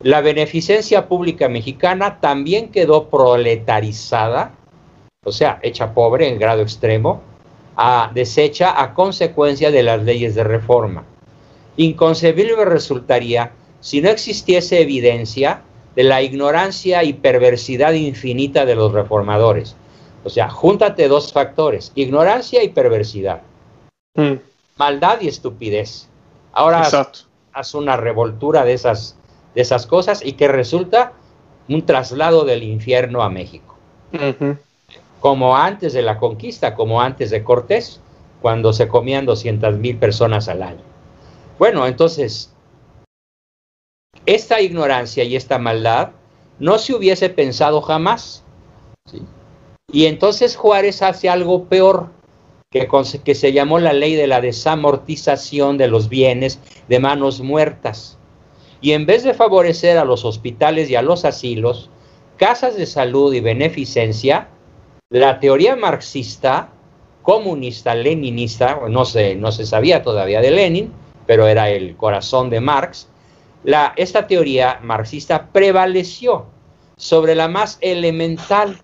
[0.00, 4.57] La beneficencia pública mexicana también quedó proletarizada,
[5.24, 7.22] o sea, hecha pobre en grado extremo,
[7.76, 11.04] a, deshecha a consecuencia de las leyes de reforma.
[11.76, 15.62] Inconcebible resultaría si no existiese evidencia
[15.94, 19.76] de la ignorancia y perversidad infinita de los reformadores.
[20.24, 23.42] O sea, júntate dos factores, ignorancia y perversidad.
[24.14, 24.34] Mm
[24.78, 26.08] maldad y estupidez.
[26.52, 26.88] Ahora
[27.52, 29.18] haz, una revoltura de esas,
[29.54, 31.12] de esas cosas y que resulta
[31.68, 33.76] un traslado del infierno a México.
[35.20, 38.00] Como antes de la conquista, como antes de Cortés,
[38.40, 40.82] cuando se comían 200 mil personas al año.
[41.58, 42.54] Bueno, entonces,
[44.26, 46.10] esta ignorancia y esta maldad
[46.58, 48.44] no se hubiese pensado jamás.
[49.90, 52.10] Y entonces Juárez hace algo peor
[52.70, 58.18] que, se llamó la ley de la desamortización de los bienes de manos muertas.
[58.80, 61.90] Y en vez de favorecer a los hospitales y a los asilos,
[62.36, 64.48] casas de salud y beneficencia,
[65.10, 66.68] la teoría marxista,
[67.22, 70.92] comunista, leninista, no se, no se sabía todavía de Lenin,
[71.26, 73.08] pero era el corazón de Marx,
[73.64, 76.46] la, esta teoría marxista prevaleció
[76.96, 78.82] sobre la más elemental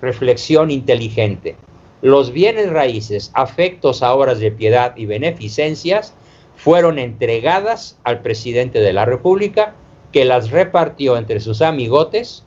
[0.00, 1.56] reflexión inteligente.
[2.00, 6.14] Los bienes raíces, afectos a obras de piedad y beneficencias,
[6.56, 9.74] fueron entregadas al presidente de la República,
[10.12, 12.46] que las repartió entre sus amigotes,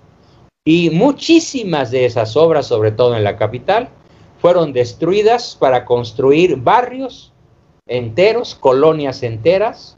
[0.65, 3.89] y muchísimas de esas obras, sobre todo en la capital,
[4.39, 7.31] fueron destruidas para construir barrios
[7.87, 9.97] enteros, colonias enteras.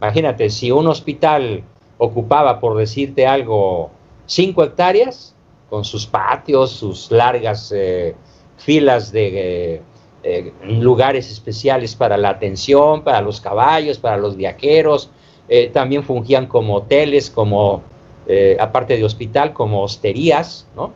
[0.00, 1.62] Imagínate, si un hospital
[1.98, 3.90] ocupaba, por decirte algo,
[4.26, 5.34] cinco hectáreas,
[5.68, 7.72] con sus patios, sus largas...
[7.74, 8.14] Eh,
[8.62, 9.82] filas de eh,
[10.22, 15.10] eh, lugares especiales para la atención, para los caballos, para los viajeros.
[15.74, 17.82] También fungían como hoteles, como,
[18.58, 20.92] aparte de hospital, como hosterías, ¿no?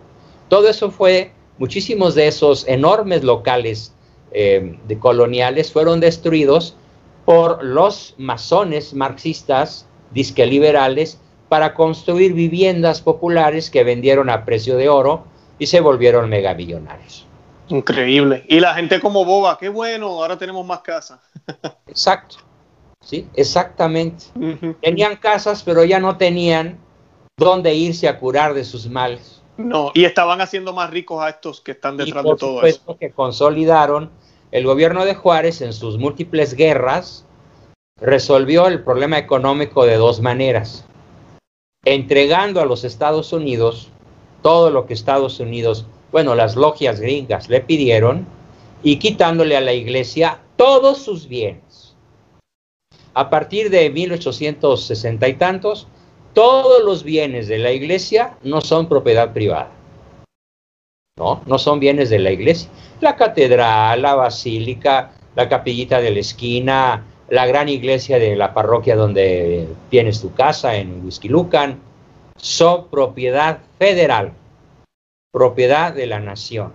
[0.49, 3.93] Todo eso fue, muchísimos de esos enormes locales
[4.33, 6.77] de coloniales fueron destruidos
[7.25, 11.19] por los masones marxistas disque liberales,
[11.49, 15.25] para construir viviendas populares que vendieron a precio de oro
[15.59, 17.25] y se volvieron megamillonarios.
[17.69, 18.45] Increíble.
[18.49, 21.21] Y la gente como boba, qué bueno, ahora tenemos más casas.
[21.87, 22.37] Exacto.
[23.01, 24.25] Sí, exactamente.
[24.81, 26.79] Tenían casas, pero ya no tenían
[27.39, 29.43] dónde irse a curar de sus males.
[29.59, 32.97] No, y estaban haciendo más ricos a estos que están detrás de todo eso.
[32.99, 34.11] que consolidaron
[34.53, 37.27] el gobierno de Juárez en sus múltiples guerras
[38.01, 40.87] resolvió el problema económico de dos maneras.
[41.85, 43.91] Entregando a los Estados Unidos
[44.43, 48.27] todo lo que Estados Unidos, bueno, las logias gringas le pidieron
[48.83, 51.95] y quitándole a la iglesia todos sus bienes.
[53.15, 55.89] A partir de 1860 y tantos,
[56.37, 59.71] todos los bienes de la iglesia no son propiedad privada.
[61.19, 62.69] No, no son bienes de la iglesia.
[63.01, 68.97] La catedral, la basílica, la capillita de la esquina, la gran iglesia de la parroquia
[68.97, 71.81] donde tienes tu casa en Huizquilucan,
[72.37, 74.35] son propiedad federal,
[75.33, 76.75] propiedad de la nación.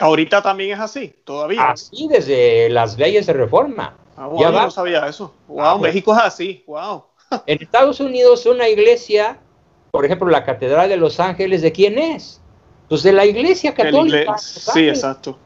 [0.00, 1.70] Ahorita también es así, todavía.
[1.70, 3.96] Así desde las leyes de reforma.
[4.18, 5.34] Ah, ya no sabía eso.
[5.48, 6.62] Wow, ah, México es así.
[6.66, 7.04] Wow.
[7.46, 9.38] En Estados Unidos una iglesia,
[9.90, 12.40] por ejemplo, la Catedral de Los Ángeles, ¿de quién es?
[12.88, 14.38] Pues de la Iglesia Católica.
[14.38, 15.38] Sí, exacto.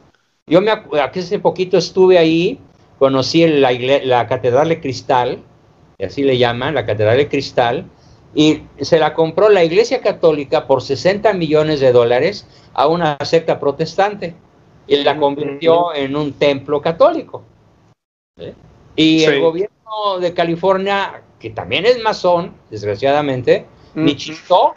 [0.47, 2.59] Yo me aquí hace poquito estuve ahí,
[2.99, 5.39] conocí la, la Catedral de Cristal,
[5.97, 7.87] y así le llaman, la Catedral de Cristal,
[8.35, 13.59] y se la compró la Iglesia Católica por 60 millones de dólares a una secta
[13.59, 14.35] protestante
[14.87, 17.45] y la convirtió en un templo católico.
[18.97, 24.75] Y el gobierno de California que también es masón, desgraciadamente, ni chistó.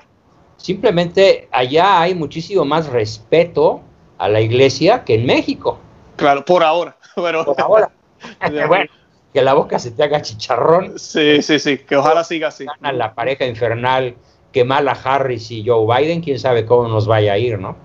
[0.57, 3.81] Simplemente allá hay muchísimo más respeto
[4.17, 5.77] a la iglesia que en México.
[6.15, 6.97] Claro, por ahora.
[7.15, 7.45] Pero...
[7.45, 7.91] Por ahora.
[8.67, 8.89] bueno,
[9.33, 10.97] que la boca se te haga chicharrón.
[10.97, 12.65] Sí, sí, sí, que ojalá siga así.
[12.79, 14.15] La pareja infernal
[14.53, 17.75] que mala Harris y Joe Biden, quién sabe cómo nos vaya a ir, ¿no?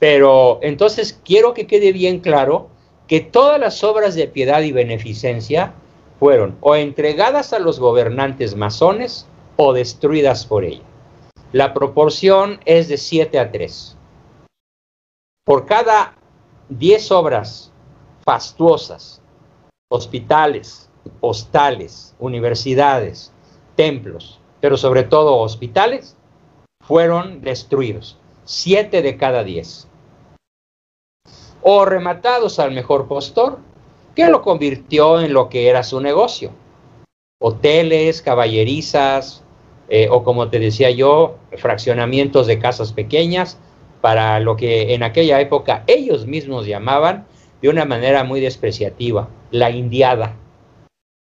[0.00, 2.70] Pero entonces quiero que quede bien claro
[3.06, 5.74] que todas las obras de piedad y beneficencia
[6.18, 9.26] fueron o entregadas a los gobernantes masones
[9.56, 10.84] o destruidas por ella.
[11.52, 13.96] La proporción es de 7 a 3.
[15.44, 16.14] Por cada
[16.68, 17.72] 10 obras
[18.24, 19.22] fastuosas,
[19.90, 23.32] hospitales, hostales, universidades,
[23.76, 26.16] templos, pero sobre todo hospitales,
[26.80, 28.18] fueron destruidos.
[28.44, 29.88] 7 de cada 10.
[31.62, 33.60] O rematados al mejor postor
[34.18, 36.50] que lo convirtió en lo que era su negocio.
[37.40, 39.44] Hoteles, caballerizas,
[39.88, 43.60] eh, o como te decía yo, fraccionamientos de casas pequeñas,
[44.00, 47.28] para lo que en aquella época ellos mismos llamaban
[47.62, 50.34] de una manera muy despreciativa, la indiada.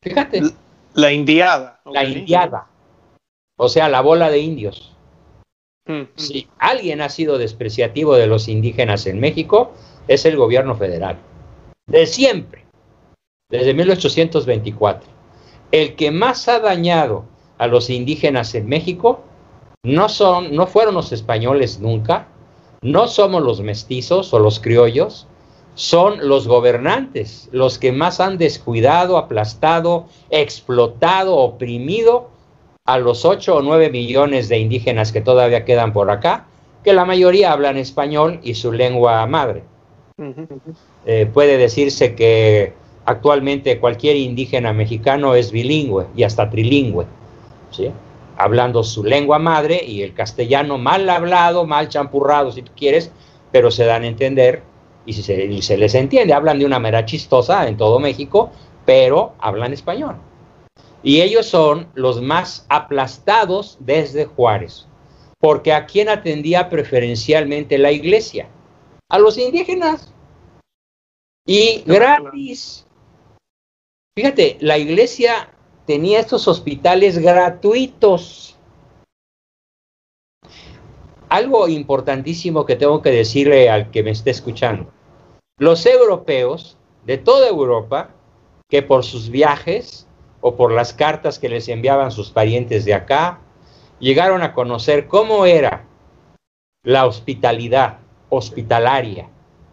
[0.03, 0.43] Fíjate.
[0.93, 1.81] La indiada.
[1.85, 2.67] La indiada.
[3.57, 4.95] O sea, la bola de indios.
[5.87, 6.07] Mm, mm.
[6.17, 9.73] Si alguien ha sido despreciativo de los indígenas en México,
[10.07, 11.17] es el gobierno federal.
[11.87, 12.62] De siempre
[13.53, 15.07] desde 1824.
[15.71, 17.25] El que más ha dañado
[17.59, 19.21] a los indígenas en México
[19.83, 22.27] no, son, no fueron los españoles nunca,
[22.81, 25.27] no somos los mestizos o los criollos,
[25.75, 32.29] son los gobernantes los que más han descuidado, aplastado, explotado, oprimido
[32.85, 36.47] a los 8 o 9 millones de indígenas que todavía quedan por acá,
[36.83, 39.63] que la mayoría hablan español y su lengua madre.
[41.05, 42.73] Eh, puede decirse que
[43.05, 47.05] Actualmente cualquier indígena mexicano es bilingüe y hasta trilingüe,
[47.71, 47.91] ¿sí?
[48.37, 53.11] hablando su lengua madre y el castellano mal hablado, mal champurrado si tú quieres,
[53.51, 54.63] pero se dan a entender
[55.05, 56.33] y se, se les entiende.
[56.33, 58.51] Hablan de una manera chistosa en todo México,
[58.85, 60.15] pero hablan español.
[61.03, 64.87] Y ellos son los más aplastados desde Juárez,
[65.39, 68.47] porque a quién atendía preferencialmente la iglesia?
[69.09, 70.13] A los indígenas.
[71.45, 72.87] Y gratis.
[74.15, 75.49] Fíjate, la iglesia
[75.87, 78.59] tenía estos hospitales gratuitos.
[81.29, 84.91] Algo importantísimo que tengo que decirle al que me esté escuchando.
[85.57, 88.11] Los europeos de toda Europa,
[88.69, 90.07] que por sus viajes
[90.41, 93.41] o por las cartas que les enviaban sus parientes de acá,
[93.99, 95.87] llegaron a conocer cómo era
[96.83, 97.97] la hospitalidad
[98.29, 99.27] hospitalaria,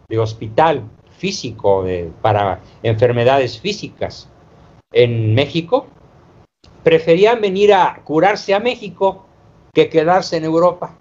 [0.08, 0.88] de hospital
[1.20, 1.84] físico,
[2.22, 4.28] para enfermedades físicas
[4.92, 5.86] en México,
[6.82, 9.26] preferían venir a curarse a México
[9.72, 10.98] que quedarse en Europa.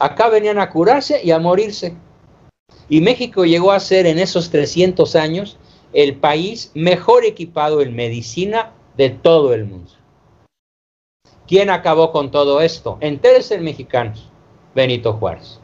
[0.00, 1.96] Acá venían a curarse y a morirse.
[2.88, 5.58] Y México llegó a ser en esos 300 años
[5.92, 9.90] el país mejor equipado en medicina de todo el mundo.
[11.46, 12.98] ¿Quién acabó con todo esto?
[13.00, 14.30] Entérese mexicanos,
[14.74, 15.60] Benito Juárez.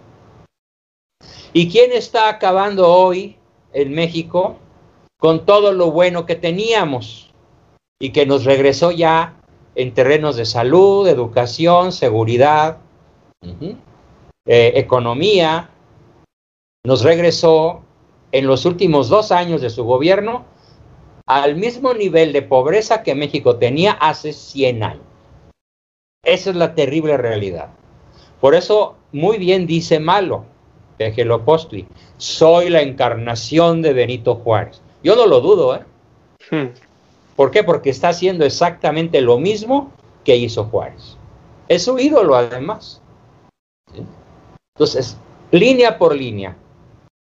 [1.53, 3.37] ¿Y quién está acabando hoy
[3.75, 4.57] en México
[5.18, 7.33] con todo lo bueno que teníamos
[8.01, 9.37] y que nos regresó ya
[9.75, 12.79] en terrenos de salud, educación, seguridad,
[14.47, 15.70] eh, economía,
[16.87, 17.83] nos regresó
[18.33, 20.45] en los últimos dos años de su gobierno
[21.27, 25.05] al mismo nivel de pobreza que México tenía hace 100 años.
[26.25, 27.70] Esa es la terrible realidad.
[28.41, 30.45] Por eso, muy bien dice Malo,
[30.99, 31.87] de
[32.17, 34.81] soy la encarnación de Benito Juárez.
[35.03, 35.85] Yo no lo dudo, ¿eh?
[36.51, 36.69] Hmm.
[37.37, 37.65] ¿Por qué?
[37.65, 39.91] Porque está haciendo exactamente lo mismo
[40.25, 41.17] que hizo Juárez.
[41.69, 43.03] Es su ídolo, además.
[44.77, 45.17] Entonces,
[45.51, 46.57] línea por línea,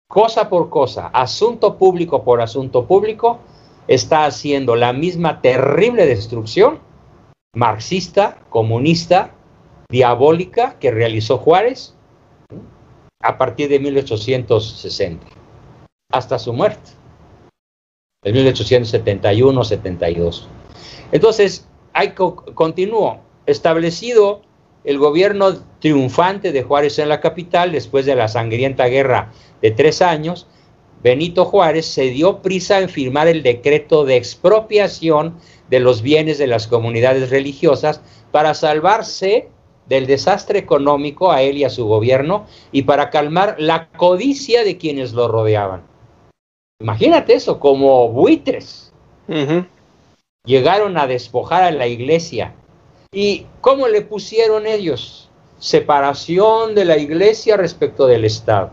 [0.09, 3.39] cosa por cosa, asunto público por asunto público,
[3.87, 6.79] está haciendo la misma terrible destrucción
[7.55, 9.31] marxista, comunista,
[9.89, 11.95] diabólica que realizó Juárez
[13.21, 15.27] a partir de 1860,
[16.11, 16.91] hasta su muerte,
[18.23, 20.47] en 1871-72.
[21.11, 24.41] Entonces, hay continúo, establecido
[24.85, 30.01] el gobierno triunfante de Juárez en la capital, después de la sangrienta guerra de tres
[30.01, 30.47] años,
[31.03, 35.35] Benito Juárez se dio prisa en firmar el decreto de expropiación
[35.69, 38.01] de los bienes de las comunidades religiosas
[38.31, 39.49] para salvarse
[39.89, 44.77] del desastre económico a él y a su gobierno y para calmar la codicia de
[44.77, 45.81] quienes lo rodeaban.
[46.79, 48.93] Imagínate eso, como buitres.
[50.45, 52.55] Llegaron a despojar a la iglesia.
[53.11, 55.29] ¿Y cómo le pusieron ellos?
[55.57, 58.71] Separación de la iglesia respecto del Estado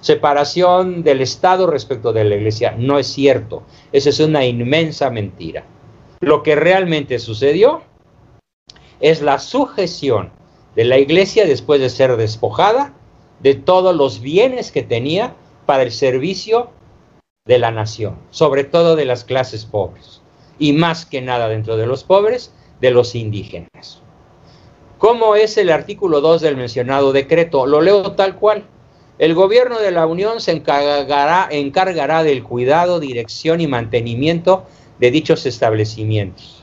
[0.00, 2.74] separación del Estado respecto de la Iglesia.
[2.76, 3.62] No es cierto.
[3.92, 5.64] Esa es una inmensa mentira.
[6.20, 7.82] Lo que realmente sucedió
[9.00, 10.30] es la sujeción
[10.76, 12.92] de la Iglesia después de ser despojada
[13.40, 15.34] de todos los bienes que tenía
[15.66, 16.70] para el servicio
[17.46, 20.20] de la nación, sobre todo de las clases pobres,
[20.58, 24.02] y más que nada dentro de los pobres, de los indígenas.
[24.98, 27.66] ¿Cómo es el artículo 2 del mencionado decreto?
[27.66, 28.64] Lo leo tal cual.
[29.18, 34.64] El gobierno de la Unión se encargará, encargará del cuidado, dirección y mantenimiento
[34.98, 36.59] de dichos establecimientos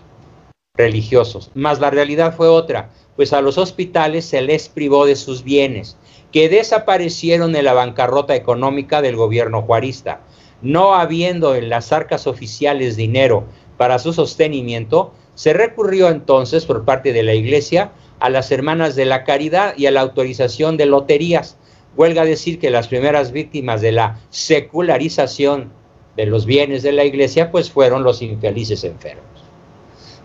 [0.77, 1.51] religiosos.
[1.53, 5.97] Mas la realidad fue otra, pues a los hospitales se les privó de sus bienes,
[6.31, 10.21] que desaparecieron en la bancarrota económica del gobierno juarista.
[10.61, 13.45] No habiendo en las arcas oficiales dinero
[13.77, 19.05] para su sostenimiento, se recurrió entonces por parte de la Iglesia a las hermanas de
[19.05, 21.57] la caridad y a la autorización de loterías
[21.97, 25.71] Huelga decir que las primeras víctimas de la secularización
[26.15, 29.36] de los bienes de la iglesia, pues fueron los infelices enfermos.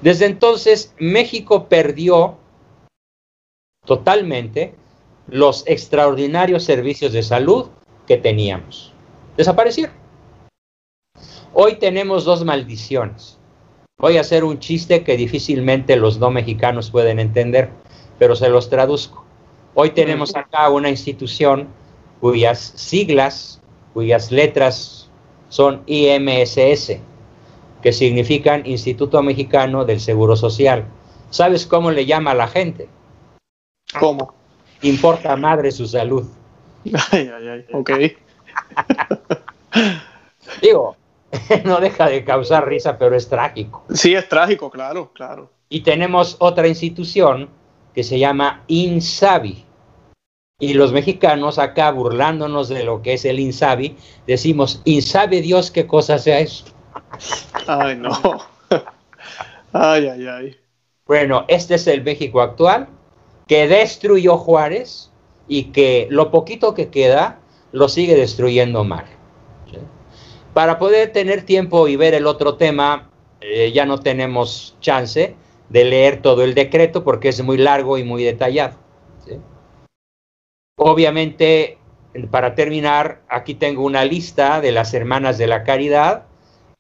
[0.03, 2.37] Desde entonces, México perdió
[3.87, 4.75] totalmente
[5.29, 7.69] los extraordinarios servicios de salud
[8.07, 8.93] que teníamos.
[9.37, 9.95] Desaparecieron.
[11.55, 13.39] Hoy tenemos dos maldiciones.
[13.99, 17.71] Voy a hacer un chiste que difícilmente los no mexicanos pueden entender,
[18.19, 19.25] pero se los traduzco.
[19.75, 21.69] Hoy tenemos acá una institución
[22.21, 23.61] cuyas siglas,
[23.95, 25.11] cuyas letras
[25.49, 26.99] son IMSS,
[27.83, 30.87] que significan Instituto Mexicano del Seguro Social.
[31.31, 32.89] ¿Sabes cómo le llama a la gente?
[33.99, 34.35] ¿Cómo?
[34.83, 36.27] Importa madre su salud.
[37.11, 37.91] Ay, ay, ay, ok.
[40.63, 40.97] Digo,
[41.65, 43.85] no deja de causar risa, pero es trágico.
[43.93, 45.51] Sí, es trágico, claro, claro.
[45.69, 47.49] Y tenemos otra institución
[47.95, 49.65] que se llama INSABI.
[50.61, 55.87] Y los mexicanos acá burlándonos de lo que es el INSABI, decimos, ¿insabe Dios qué
[55.87, 56.67] cosa sea eso?
[57.67, 58.11] Ay, no.
[59.75, 60.57] Ay, ay, ay.
[61.07, 62.89] Bueno, este es el México actual
[63.47, 65.11] que destruyó Juárez
[65.49, 67.41] y que lo poquito que queda
[67.73, 69.07] lo sigue destruyendo mal.
[70.53, 73.11] Para poder tener tiempo y ver el otro tema,
[73.41, 75.35] eh, ya no tenemos chance,
[75.71, 78.77] de leer todo el decreto porque es muy largo y muy detallado.
[80.77, 81.79] Obviamente,
[82.31, 86.27] para terminar, aquí tengo una lista de las hermanas de la caridad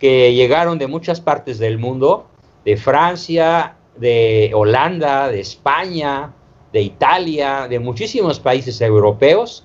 [0.02, 2.26] que llegaron de muchas partes del mundo,
[2.64, 6.32] de Francia, de Holanda, de España,
[6.72, 9.64] de Italia, de muchísimos países europeos.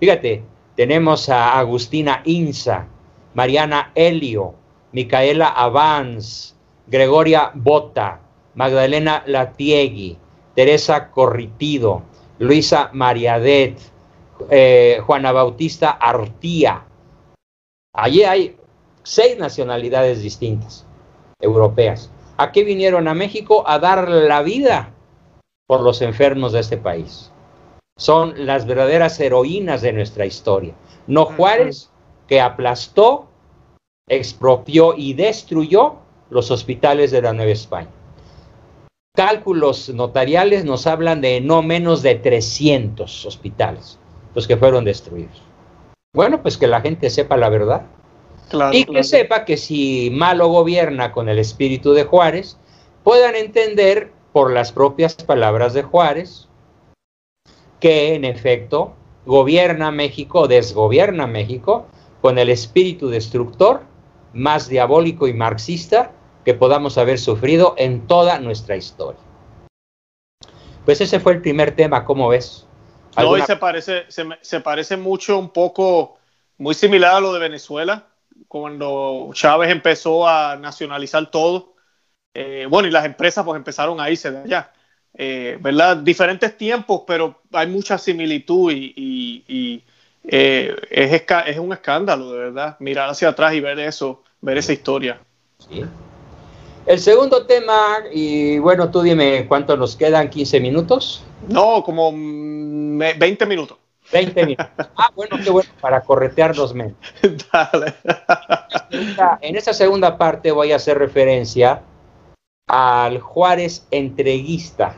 [0.00, 0.42] Fíjate,
[0.74, 2.88] tenemos a Agustina Inza,
[3.34, 4.56] Mariana Helio,
[4.90, 6.56] Micaela Avance,
[6.88, 8.20] Gregoria Bota,
[8.56, 10.18] Magdalena Latiegui,
[10.56, 12.02] Teresa Corritido,
[12.40, 13.78] Luisa Mariadet,
[14.50, 16.82] eh, Juana Bautista Artía.
[17.94, 18.56] Allí hay
[19.06, 20.84] seis nacionalidades distintas,
[21.40, 22.10] europeas.
[22.38, 23.62] ¿A qué vinieron a México?
[23.66, 24.92] A dar la vida
[25.68, 27.30] por los enfermos de este país.
[27.96, 30.74] Son las verdaderas heroínas de nuestra historia.
[31.06, 31.90] No Juárez,
[32.26, 33.28] que aplastó,
[34.08, 35.98] expropió y destruyó
[36.28, 37.90] los hospitales de la Nueva España.
[39.14, 44.00] Cálculos notariales nos hablan de no menos de 300 hospitales,
[44.34, 45.42] los que fueron destruidos.
[46.12, 47.86] Bueno, pues que la gente sepa la verdad.
[48.72, 52.58] Y que sepa que si malo gobierna con el espíritu de Juárez,
[53.02, 56.48] puedan entender por las propias palabras de Juárez
[57.80, 58.94] que en efecto
[59.24, 61.86] gobierna México, desgobierna México
[62.20, 63.82] con el espíritu destructor
[64.32, 66.12] más diabólico y marxista
[66.44, 69.20] que podamos haber sufrido en toda nuestra historia.
[70.84, 72.66] Pues ese fue el primer tema, ¿cómo ves?
[73.16, 76.18] No, y se parece, se, parece mucho un poco,
[76.58, 78.06] muy similar a lo de Venezuela,
[78.60, 81.74] cuando Chávez empezó a nacionalizar todo.
[82.34, 84.72] Eh, bueno, y las empresas pues empezaron a irse de allá.
[85.14, 85.96] Eh, ¿Verdad?
[85.98, 89.82] Diferentes tiempos, pero hay mucha similitud y,
[90.24, 94.72] eh, es, es, un escándalo, de verdad, mirar hacia atrás y ver eso, ver esa
[94.72, 95.20] historia.
[95.58, 95.84] Sí.
[96.84, 101.24] El segundo tema, y bueno, tú dime cuánto nos quedan, 15 minutos.
[101.48, 103.78] No, como 20 minutos.
[104.12, 104.66] 20 minutos.
[104.96, 106.96] Ah, bueno, qué bueno, para corretearnos menos.
[107.52, 107.94] Dale.
[109.40, 111.82] En esta segunda parte voy a hacer referencia
[112.68, 114.94] al Juárez entreguista.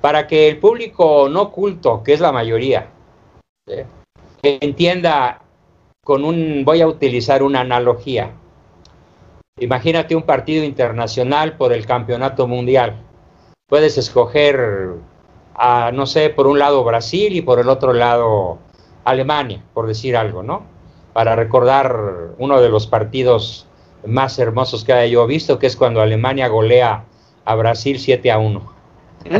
[0.00, 2.90] Para que el público no culto, que es la mayoría,
[4.42, 5.40] entienda
[6.04, 8.32] con un, voy a utilizar una analogía.
[9.58, 13.02] Imagínate un partido internacional por el campeonato mundial.
[13.66, 14.94] Puedes escoger,
[15.54, 18.58] a, no sé, por un lado Brasil y por el otro lado
[19.04, 20.64] Alemania, por decir algo, ¿no?
[21.12, 23.66] Para recordar uno de los partidos
[24.06, 27.04] más hermosos que haya yo visto, que es cuando Alemania golea
[27.44, 28.60] a Brasil 7 a 1
[29.24, 29.34] mm.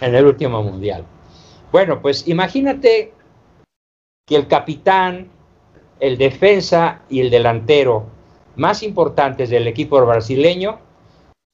[0.00, 1.04] en el último mundial.
[1.72, 3.12] Bueno, pues imagínate
[4.26, 5.28] que el capitán,
[6.00, 8.06] el defensa y el delantero
[8.56, 10.78] más importantes del equipo brasileño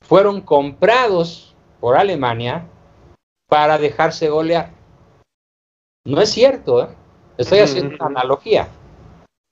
[0.03, 2.67] fueron comprados por Alemania
[3.51, 4.71] para dejarse golear.
[6.07, 6.89] No es cierto, ¿eh?
[7.37, 8.69] estoy haciendo una analogía.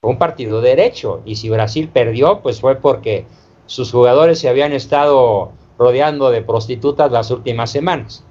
[0.01, 3.27] Fue un partido derecho y si Brasil perdió, pues fue porque
[3.67, 8.25] sus jugadores se habían estado rodeando de prostitutas las últimas semanas.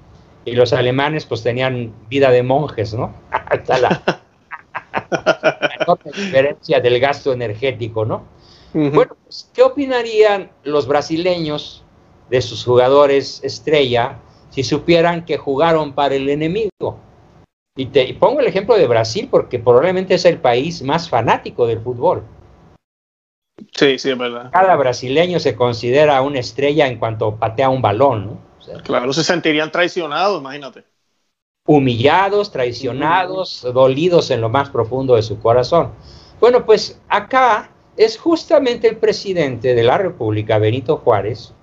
[0.46, 3.14] Y los alemanes pues tenían vida de monjes, ¿no?
[3.32, 4.22] Hasta la,
[5.12, 8.24] la diferencia del gasto energético, ¿no?
[8.74, 11.84] Bueno, pues, ¿qué opinarían los brasileños
[12.30, 14.20] de sus jugadores estrella
[14.58, 17.00] si supieran que jugaron para el enemigo?
[17.76, 21.80] Y te pongo el ejemplo de Brasil porque probablemente es el país más fanático del
[21.80, 22.24] fútbol.
[23.76, 24.50] Sí, sí, es verdad.
[24.52, 28.82] Cada brasileño se considera una estrella en cuanto patea un balón, ¿no?
[28.84, 30.86] claro, se sentirían traicionados, imagínate.
[31.68, 35.92] Humillados, traicionados, dolidos en lo más profundo de su corazón.
[36.40, 41.54] Bueno, pues acá es justamente el presidente de la República, Benito Juárez,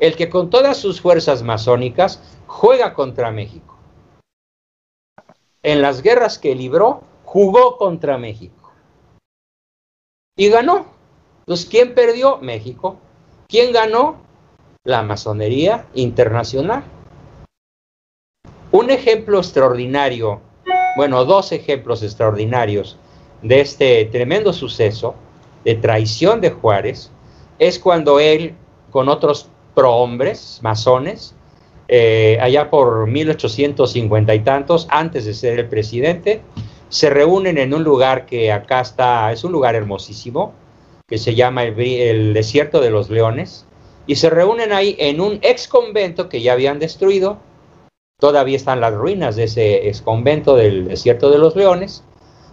[0.00, 2.20] el que con todas sus fuerzas masónicas
[2.54, 3.76] juega contra México.
[5.64, 8.72] En las guerras que libró, jugó contra México.
[10.36, 10.86] Y ganó.
[11.46, 12.38] Pues ¿quién perdió?
[12.38, 12.96] México.
[13.48, 14.18] ¿Quién ganó?
[14.84, 16.84] La masonería internacional.
[18.70, 20.40] Un ejemplo extraordinario,
[20.96, 22.96] bueno, dos ejemplos extraordinarios
[23.42, 25.16] de este tremendo suceso
[25.64, 27.10] de traición de Juárez
[27.58, 28.54] es cuando él,
[28.90, 31.34] con otros prohombres, masones,
[31.88, 36.40] eh, allá por 1850 y tantos, antes de ser el presidente,
[36.88, 40.54] se reúnen en un lugar que acá está, es un lugar hermosísimo,
[41.06, 43.66] que se llama el, Desierto de los Leones,
[44.06, 47.38] y se reúnen ahí en un ex convento que ya habían destruido,
[48.18, 52.04] todavía están las ruinas de ese ex convento del Desierto de los Leones,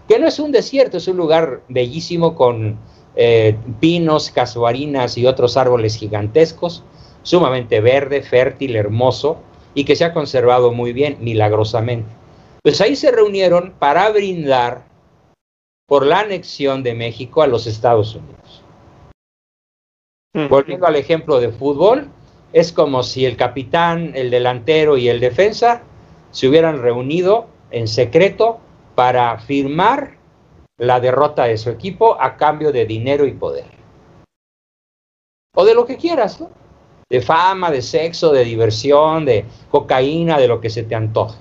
[0.08, 2.78] que no es un desierto, es un lugar bellísimo con
[3.16, 6.84] eh, pinos, casuarinas y otros árboles gigantescos,
[7.24, 9.42] sumamente verde, fértil, hermoso
[9.74, 12.10] y que se ha conservado muy bien, milagrosamente.
[12.64, 14.86] Pues ahí se reunieron para brindar
[15.88, 18.64] por la anexión de México a los Estados Unidos.
[20.50, 22.10] Volviendo al ejemplo de fútbol,
[22.54, 25.84] es como si el capitán, el delantero y el defensa
[26.32, 28.60] se hubieran reunido en secreto
[28.96, 30.18] para firmar
[30.78, 33.66] la derrota de su equipo a cambio de dinero y poder.
[35.54, 36.50] O de lo que quieras, ¿no?
[37.12, 41.38] De fama, de sexo, de diversión, de cocaína, de lo que se te antoje.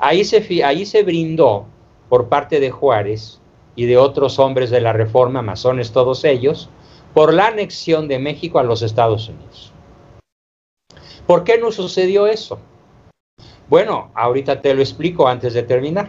[0.00, 1.66] Ahí se, ahí se brindó
[2.08, 3.40] por parte de Juárez
[3.76, 6.68] y de otros hombres de la Reforma, masones todos ellos,
[7.14, 9.72] por la anexión de México a los Estados Unidos.
[11.26, 12.58] ¿Por qué no sucedió eso?
[13.68, 16.08] Bueno, ahorita te lo explico antes de terminar.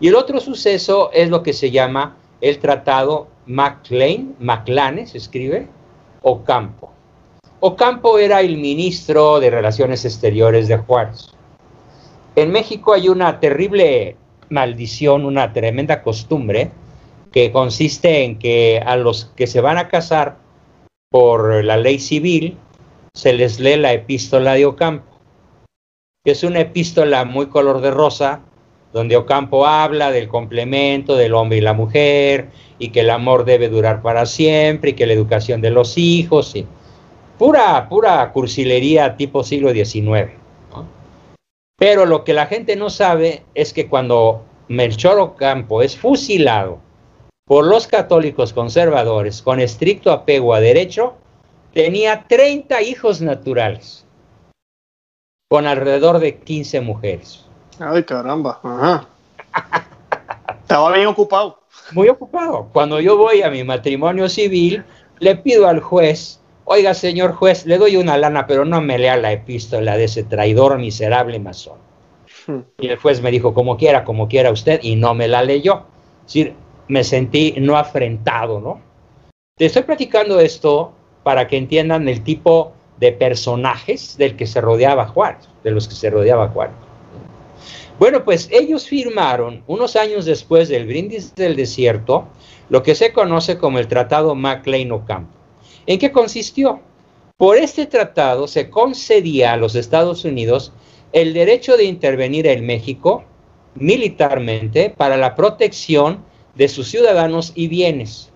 [0.00, 5.68] Y el otro suceso es lo que se llama el Tratado MacLean, MacLane se escribe,
[6.22, 6.92] Ocampo.
[7.60, 11.34] Ocampo era el ministro de Relaciones Exteriores de Juárez.
[12.36, 14.16] En México hay una terrible
[14.48, 16.70] maldición, una tremenda costumbre
[17.32, 20.36] que consiste en que a los que se van a casar
[21.10, 22.56] por la ley civil
[23.12, 25.18] se les lee la epístola de Ocampo,
[26.24, 28.40] que es una epístola muy color de rosa,
[28.92, 33.68] donde Ocampo habla del complemento del hombre y la mujer, y que el amor debe
[33.68, 36.64] durar para siempre, y que la educación de los hijos, y
[37.38, 40.32] pura, pura cursilería tipo siglo XIX.
[41.78, 46.80] Pero lo que la gente no sabe es que cuando Melchor Ocampo es fusilado
[47.46, 51.14] por los católicos conservadores con estricto apego a derecho,
[51.72, 54.04] tenía 30 hijos naturales,
[55.48, 57.46] con alrededor de 15 mujeres.
[57.78, 58.60] Ay, caramba.
[58.62, 59.06] Ajá.
[60.60, 61.60] Estaba bien ocupado.
[61.92, 62.68] Muy ocupado.
[62.72, 64.84] Cuando yo voy a mi matrimonio civil,
[65.20, 69.16] le pido al juez, oiga, señor juez, le doy una lana, pero no me lea
[69.16, 71.78] la epístola de ese traidor miserable masón.
[72.46, 72.60] Hmm.
[72.78, 75.84] Y el juez me dijo, como quiera, como quiera usted, y no me la leyó.
[76.20, 76.54] Es decir,
[76.88, 78.80] me sentí no afrentado, ¿no?
[79.56, 80.92] Te estoy platicando esto
[81.22, 85.94] para que entiendan el tipo de personajes del que se rodeaba Juárez, de los que
[85.94, 86.76] se rodeaba Juárez.
[87.98, 92.28] Bueno, pues ellos firmaron, unos años después del brindis del desierto,
[92.68, 95.37] lo que se conoce como el Tratado MacLean-Ocampo.
[95.88, 96.80] ¿En qué consistió?
[97.38, 100.70] Por este tratado se concedía a los Estados Unidos
[101.12, 103.24] el derecho de intervenir en México
[103.74, 106.22] militarmente para la protección
[106.56, 108.30] de sus ciudadanos y bienes,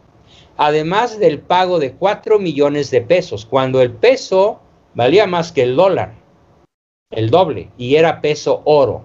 [0.57, 4.63] además del pago de 4 millones de pesos, cuando el peso
[4.95, 6.15] valía más que el dólar,
[7.11, 9.05] el doble, y era peso oro.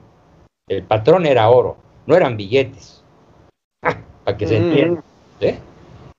[0.70, 1.76] El patrón era oro,
[2.06, 3.04] no eran billetes.
[3.82, 4.64] Para que se mm.
[4.64, 5.04] entienda.
[5.42, 5.58] ¿eh?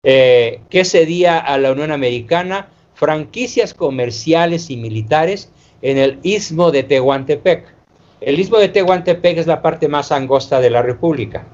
[0.05, 5.51] Eh, que cedía a la Unión Americana franquicias comerciales y militares
[5.83, 7.75] en el istmo de Tehuantepec.
[8.21, 11.47] El istmo de Tehuantepec es la parte más angosta de la República.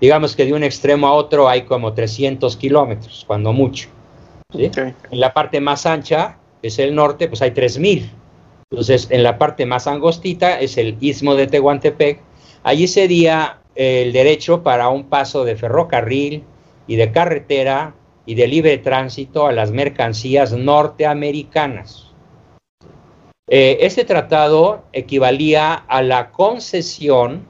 [0.00, 3.88] Digamos que de un extremo a otro hay como 300 kilómetros, cuando mucho.
[4.52, 8.08] En la parte más ancha, que es el norte, pues hay 3000.
[8.70, 12.20] Entonces, en la parte más angostita es el istmo de Tehuantepec.
[12.62, 16.44] Allí sería el derecho para un paso de ferrocarril
[16.86, 17.94] y de carretera
[18.26, 22.12] y de libre tránsito a las mercancías norteamericanas.
[23.48, 27.46] Eh, este tratado equivalía a la concesión,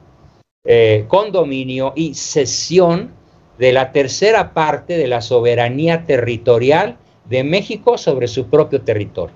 [0.63, 3.11] eh, condominio y cesión
[3.57, 9.35] de la tercera parte de la soberanía territorial de México sobre su propio territorio.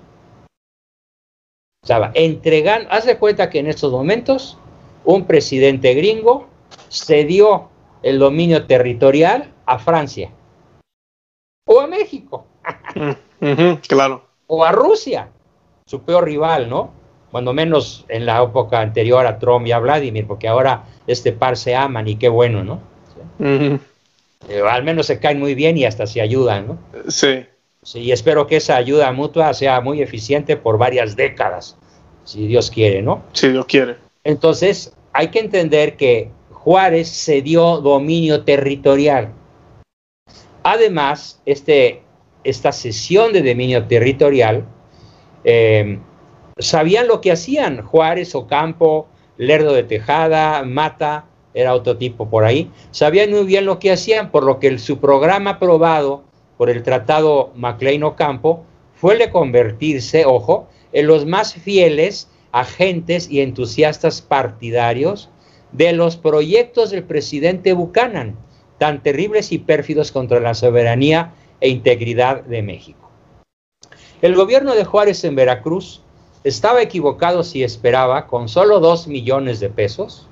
[1.82, 4.56] O sea, entregando, haz de cuenta que en estos momentos
[5.04, 6.46] un presidente gringo
[6.88, 7.70] cedió
[8.04, 10.30] el dominio territorial a Francia
[11.66, 12.46] o a México.
[13.88, 14.24] Claro.
[14.46, 15.28] O a Rusia,
[15.84, 16.92] su peor rival, ¿no?
[17.32, 21.56] Cuando menos en la época anterior a Trump y a Vladimir, porque ahora este par
[21.56, 22.80] se aman y qué bueno, ¿no?
[24.48, 26.78] Eh, al menos se caen muy bien y hasta se ayudan, ¿no?
[27.08, 27.44] Sí.
[27.82, 31.76] Sí, espero que esa ayuda mutua sea muy eficiente por varias décadas,
[32.22, 33.24] si Dios quiere, ¿no?
[33.32, 33.96] Si Dios quiere.
[34.22, 39.32] Entonces, hay que entender que Juárez cedió dominio territorial.
[40.62, 42.02] Además, este,
[42.44, 44.64] esta cesión de dominio territorial,
[45.44, 45.98] eh,
[46.58, 52.70] sabían lo que hacían Juárez, Ocampo, Lerdo de Tejada, Mata, era otro tipo por ahí,
[52.90, 56.24] sabían muy bien lo que hacían, por lo que su programa aprobado
[56.56, 63.40] por el Tratado MacLean-Ocampo fue el de convertirse, ojo, en los más fieles agentes y
[63.40, 65.30] entusiastas partidarios
[65.72, 68.36] de los proyectos del presidente Buchanan,
[68.82, 73.12] tan terribles y pérfidos contra la soberanía e integridad de México.
[74.20, 76.02] El gobierno de Juárez en Veracruz
[76.42, 80.26] estaba equivocado si esperaba, con solo dos millones de pesos,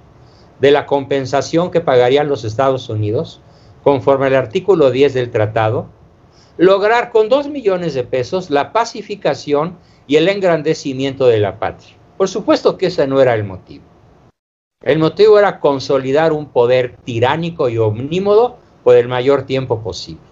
[0.59, 3.41] de la compensación que pagarían los Estados Unidos,
[3.85, 5.87] conforme al artículo 10 del tratado,
[6.57, 9.79] lograr con dos millones de pesos la pacificación
[10.09, 11.95] y el engrandecimiento de la patria.
[12.17, 13.85] Por supuesto que ese no era el motivo.
[14.83, 20.23] El motivo era consolidar un poder tiránico y omnímodo por el mayor tiempo posible.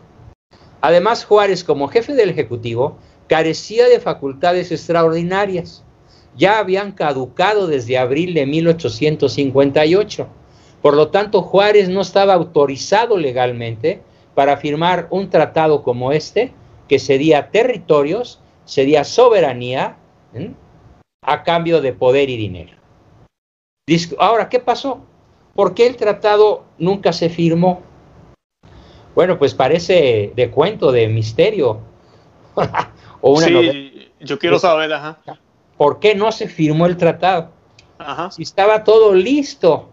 [0.80, 2.96] Además, Juárez, como jefe del Ejecutivo,
[3.26, 5.84] carecía de facultades extraordinarias.
[6.34, 10.26] Ya habían caducado desde abril de 1858.
[10.80, 14.00] Por lo tanto, Juárez no estaba autorizado legalmente
[14.34, 16.54] para firmar un tratado como este,
[16.88, 19.98] que cedía territorios, cedía soberanía
[21.20, 22.77] a cambio de poder y dinero.
[24.18, 25.00] Ahora, ¿qué pasó?
[25.54, 27.82] ¿Por qué el tratado nunca se firmó?
[29.14, 31.80] Bueno, pues parece de cuento, de misterio.
[33.38, 35.18] sí, yo quiero saber, ajá.
[35.76, 37.50] ¿Por qué no se firmó el tratado?
[38.30, 39.90] Si estaba todo listo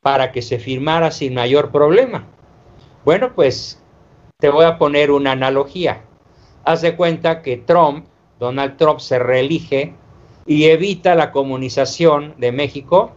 [0.00, 2.26] para que se firmara sin mayor problema.
[3.04, 3.82] Bueno, pues
[4.38, 6.02] te voy a poner una analogía.
[6.64, 8.06] Haz de cuenta que Trump,
[8.38, 9.94] Donald Trump, se reelige
[10.44, 13.12] y evita la comunización de México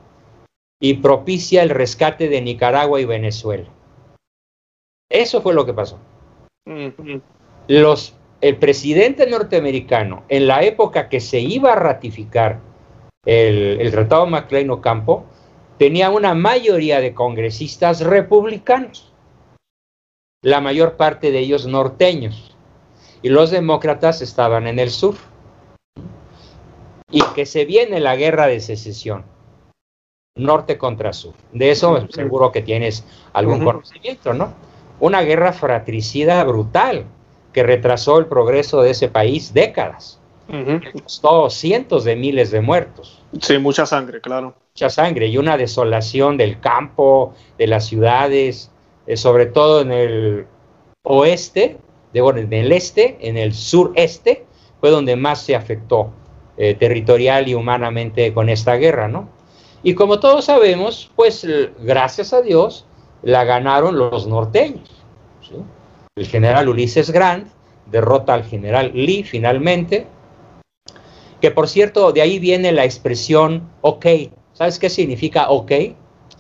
[0.81, 3.69] y propicia el rescate de Nicaragua y Venezuela.
[5.09, 5.99] Eso fue lo que pasó.
[7.67, 12.59] Los, el presidente norteamericano, en la época que se iba a ratificar
[13.25, 15.25] el, el Tratado MacLean Ocampo,
[15.77, 19.13] tenía una mayoría de congresistas republicanos,
[20.43, 22.57] la mayor parte de ellos norteños,
[23.21, 25.15] y los demócratas estaban en el sur.
[27.11, 29.25] Y que se viene la guerra de secesión
[30.35, 31.33] norte contra sur.
[31.51, 34.53] De eso seguro que tienes algún conocimiento, ¿no?
[34.99, 37.05] Una guerra fratricida brutal
[37.51, 40.19] que retrasó el progreso de ese país décadas.
[41.03, 43.21] Costó cientos de miles de muertos.
[43.39, 44.55] Sí, mucha sangre, claro.
[44.73, 48.71] Mucha sangre y una desolación del campo, de las ciudades,
[49.07, 50.47] eh, sobre todo en el
[51.03, 51.77] oeste,
[52.13, 54.45] de, bueno, en el este, en el sureste,
[54.79, 56.11] fue donde más se afectó
[56.57, 59.29] eh, territorial y humanamente con esta guerra, ¿no?
[59.83, 61.45] Y como todos sabemos, pues
[61.79, 62.85] gracias a Dios
[63.23, 64.89] la ganaron los norteños.
[66.15, 67.47] El general Ulises Grant
[67.87, 70.07] derrota al general Lee finalmente,
[71.41, 74.05] que por cierto, de ahí viene la expresión ok.
[74.53, 75.71] ¿Sabes qué significa ok?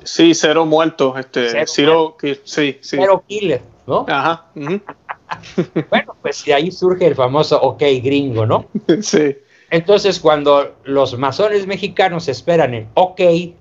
[0.03, 2.79] Sí, cero muertos, este, cero, sí, sí.
[2.81, 4.05] cero killer, ¿no?
[4.07, 4.47] Ajá.
[5.89, 8.65] bueno, pues de ahí surge el famoso ok gringo, ¿no?
[9.01, 9.35] sí.
[9.71, 13.55] Entonces, cuando los masones mexicanos esperan el OK, el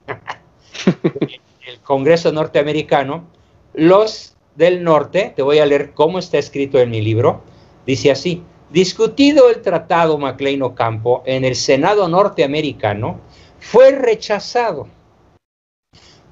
[1.85, 3.29] Congreso norteamericano,
[3.75, 7.45] los del norte, te voy a leer cómo está escrito en mi libro,
[7.87, 13.21] dice así, discutido el tratado MacLean Ocampo en el Senado norteamericano,
[13.61, 14.89] fue rechazado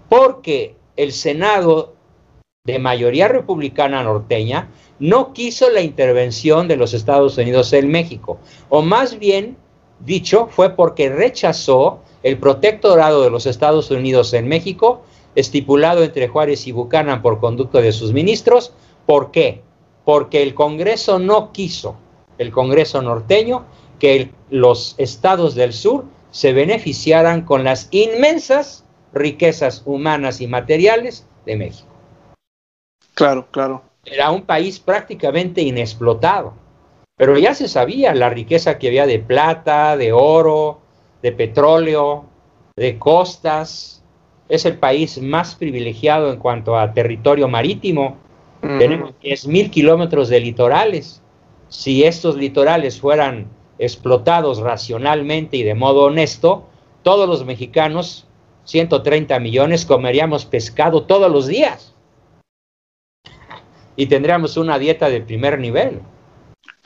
[0.08, 1.94] porque el Senado
[2.66, 8.82] de mayoría republicana norteña no quiso la intervención de los Estados Unidos en México, o
[8.82, 9.56] más bien
[10.00, 15.02] dicho fue porque rechazó el protectorado de los Estados Unidos en México,
[15.34, 18.72] estipulado entre Juárez y Buchanan por conducto de sus ministros.
[19.06, 19.62] ¿Por qué?
[20.04, 21.96] Porque el Congreso no quiso,
[22.38, 23.64] el Congreso norteño,
[23.98, 31.56] que los estados del sur se beneficiaran con las inmensas riquezas humanas y materiales de
[31.56, 31.88] México.
[33.14, 33.82] Claro, claro.
[34.04, 36.54] Era un país prácticamente inexplotado.
[37.18, 40.80] Pero ya se sabía la riqueza que había de plata, de oro,
[41.20, 42.26] de petróleo,
[42.76, 44.04] de costas.
[44.48, 48.16] Es el país más privilegiado en cuanto a territorio marítimo.
[48.60, 51.20] Tenemos 10.000 kilómetros de litorales.
[51.68, 53.48] Si estos litorales fueran
[53.80, 56.66] explotados racionalmente y de modo honesto,
[57.02, 58.28] todos los mexicanos,
[58.64, 61.94] 130 millones, comeríamos pescado todos los días.
[63.96, 66.00] Y tendríamos una dieta de primer nivel.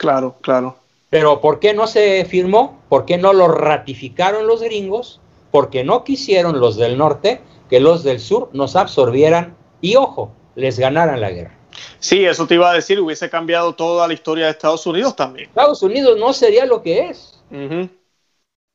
[0.03, 0.75] Claro, claro.
[1.09, 2.81] Pero ¿por qué no se firmó?
[2.89, 5.21] ¿Por qué no lo ratificaron los gringos?
[5.49, 7.39] Porque no quisieron los del norte
[7.69, 11.55] que los del sur nos absorbieran y, ojo, les ganaran la guerra.
[11.99, 15.47] Sí, eso te iba a decir, hubiese cambiado toda la historia de Estados Unidos también.
[15.47, 17.41] Estados Unidos no sería lo que es.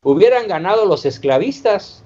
[0.02, 2.02] Hubieran ganado los esclavistas.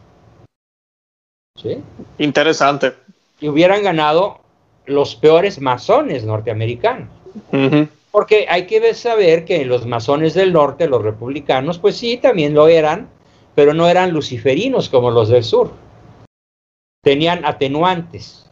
[1.62, 1.80] ¿Sí?
[2.18, 2.94] Interesante.
[3.38, 4.40] Y hubieran ganado
[4.84, 7.08] los peores masones norteamericanos.
[8.12, 12.68] Porque hay que saber que los masones del norte, los republicanos, pues sí, también lo
[12.68, 13.08] eran,
[13.54, 15.72] pero no eran luciferinos como los del sur.
[17.02, 18.50] Tenían atenuantes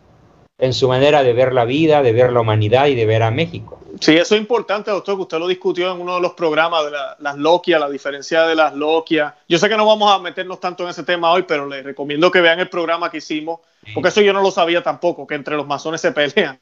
[0.58, 3.30] en su manera de ver la vida, de ver la humanidad y de ver a
[3.30, 3.78] México.
[4.00, 6.92] Sí, eso es importante, doctor, que usted lo discutió en uno de los programas de
[7.18, 9.34] las loquias, la diferencia de las loquias.
[9.46, 12.30] Yo sé que no vamos a meternos tanto en ese tema hoy, pero les recomiendo
[12.30, 13.60] que vean el programa que hicimos,
[13.92, 16.58] porque eso yo no lo sabía tampoco, que entre los masones se pelean.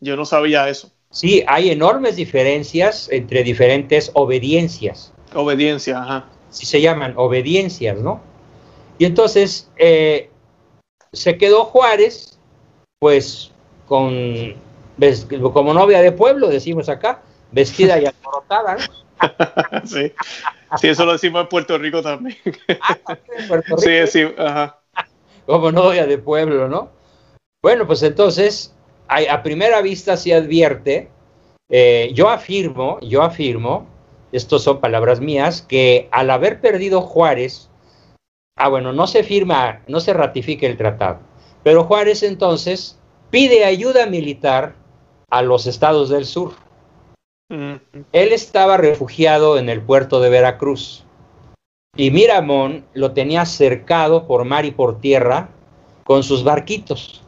[0.00, 0.90] Yo no sabía eso.
[1.10, 5.12] Sí, hay enormes diferencias entre diferentes obediencias.
[5.34, 6.26] Obediencia, ajá.
[6.50, 8.20] Sí se llaman obediencias, ¿no?
[8.98, 10.30] Y entonces eh,
[11.12, 12.38] se quedó Juárez,
[13.00, 13.50] pues,
[13.86, 14.54] con
[15.52, 19.86] como novia de pueblo, decimos acá, vestida y alborotada, ¿no?
[19.86, 20.12] sí.
[20.78, 22.36] sí, eso lo decimos en Puerto Rico también.
[22.80, 23.16] Ah,
[23.48, 23.78] Puerto Rico.
[23.78, 24.78] Sí, sí, ajá.
[25.46, 26.90] Como novia de pueblo, ¿no?
[27.62, 28.74] Bueno, pues entonces
[29.10, 31.10] a primera vista se advierte,
[31.68, 33.86] eh, yo afirmo, yo afirmo
[34.32, 37.68] estas son palabras mías, que al haber perdido Juárez,
[38.56, 41.18] ah bueno, no se firma, no se ratifica el tratado,
[41.64, 42.98] pero Juárez entonces
[43.30, 44.74] pide ayuda militar
[45.30, 46.52] a los estados del sur.
[47.48, 47.74] Mm.
[48.12, 51.04] Él estaba refugiado en el puerto de Veracruz
[51.96, 55.48] y Miramón lo tenía cercado por mar y por tierra
[56.04, 57.24] con sus barquitos.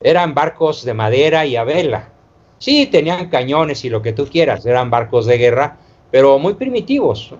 [0.00, 2.12] Eran barcos de madera y a vela.
[2.58, 5.78] Sí, tenían cañones y lo que tú quieras, eran barcos de guerra,
[6.10, 7.34] pero muy primitivos.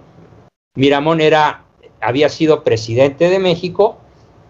[0.77, 1.65] Miramón era,
[2.01, 3.99] había sido presidente de México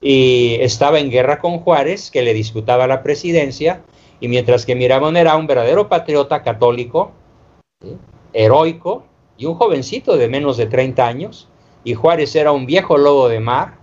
[0.01, 3.83] y estaba en guerra con Juárez, que le disputaba la presidencia,
[4.21, 7.13] y mientras que Miramón era un verdadero patriota católico,
[8.33, 9.05] heroico,
[9.39, 11.49] y un jovencito de menos de 30 años,
[11.85, 13.79] y Juárez era un viejo lobo de mar,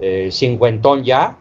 [0.00, 1.38] eh, cincuentón ya,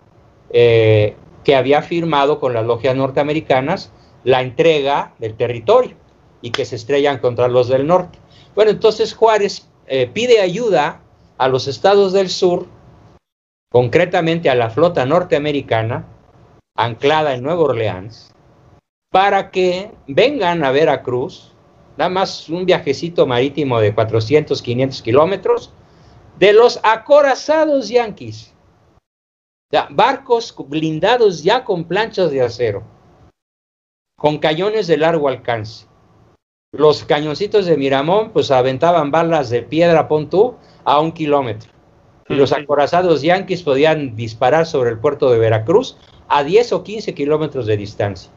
[0.50, 1.16] eh,
[1.48, 3.90] que había firmado con las logias norteamericanas
[4.26, 5.96] la entrega del territorio
[6.42, 8.20] y que se estrellan contra los del norte.
[8.54, 11.00] Bueno, entonces Juárez eh, pide ayuda
[11.38, 12.68] a los estados del sur,
[13.72, 16.06] concretamente a la flota norteamericana,
[16.76, 18.34] anclada en Nueva Orleans,
[19.10, 21.54] para que vengan a Veracruz,
[21.96, 25.72] nada más un viajecito marítimo de 400, 500 kilómetros,
[26.40, 28.54] de los acorazados yanquis.
[29.90, 32.84] Barcos blindados ya con planchas de acero,
[34.18, 35.88] con cañones de largo alcance.
[36.74, 41.72] Los cañoncitos de Miramón, pues aventaban balas de piedra, pontú, a un kilómetro.
[42.30, 45.98] Y los acorazados yanquis podían disparar sobre el puerto de Veracruz
[46.28, 48.32] a 10 o 15 kilómetros de distancia.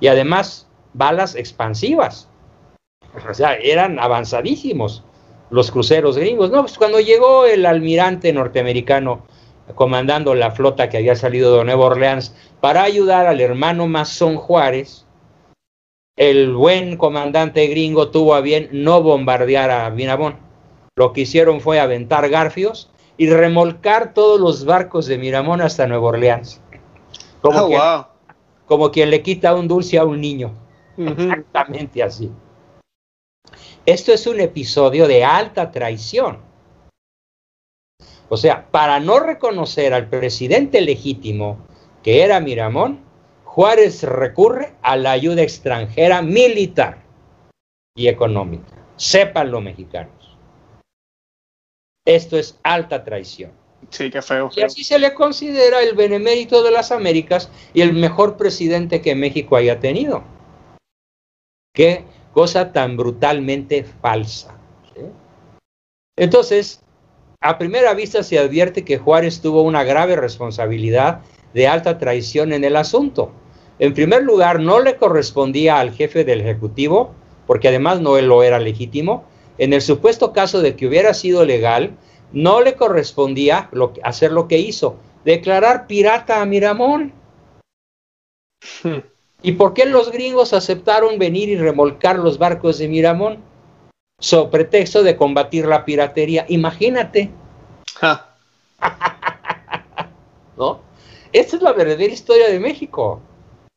[0.00, 2.28] Y además, balas expansivas.
[3.28, 5.02] O sea, eran avanzadísimos
[5.48, 6.50] los cruceros gringos.
[6.50, 9.22] No, pues cuando llegó el almirante norteamericano
[9.74, 15.06] comandando la flota que había salido de Nueva Orleans para ayudar al hermano masón Juárez,
[16.16, 20.36] el buen comandante gringo tuvo a bien no bombardear a Miramón.
[20.96, 26.08] Lo que hicieron fue aventar garfios y remolcar todos los barcos de Miramón hasta Nueva
[26.08, 26.60] Orleans.
[27.40, 28.36] Como, oh, quien,
[28.66, 30.52] como quien le quita un dulce a un niño.
[30.96, 32.30] Exactamente así.
[33.86, 36.38] Esto es un episodio de alta traición.
[38.34, 41.58] O sea, para no reconocer al presidente legítimo
[42.02, 43.04] que era Miramón,
[43.44, 46.98] Juárez recurre a la ayuda extranjera militar
[47.94, 48.72] y económica.
[48.96, 50.36] Sepan los mexicanos.
[52.04, 53.52] Esto es alta traición.
[53.90, 57.92] Sí, qué feo, Y así se le considera el benemérito de las Américas y el
[57.92, 60.24] mejor presidente que México haya tenido.
[61.72, 64.58] Qué cosa tan brutalmente falsa.
[66.16, 66.83] Entonces,
[67.44, 71.20] a primera vista se advierte que Juárez tuvo una grave responsabilidad
[71.52, 73.32] de alta traición en el asunto.
[73.78, 77.12] En primer lugar, no le correspondía al jefe del Ejecutivo,
[77.46, 79.24] porque además no lo era legítimo.
[79.58, 81.98] En el supuesto caso de que hubiera sido legal,
[82.32, 83.68] no le correspondía
[84.02, 87.12] hacer lo que hizo, declarar pirata a Miramón.
[88.82, 89.00] Hmm.
[89.42, 93.40] ¿Y por qué los gringos aceptaron venir y remolcar los barcos de Miramón?
[94.24, 96.46] So pretexto de combatir la piratería.
[96.48, 97.30] Imagínate.
[100.56, 100.80] ¿No?
[101.32, 103.20] Esta es la verdadera historia de México.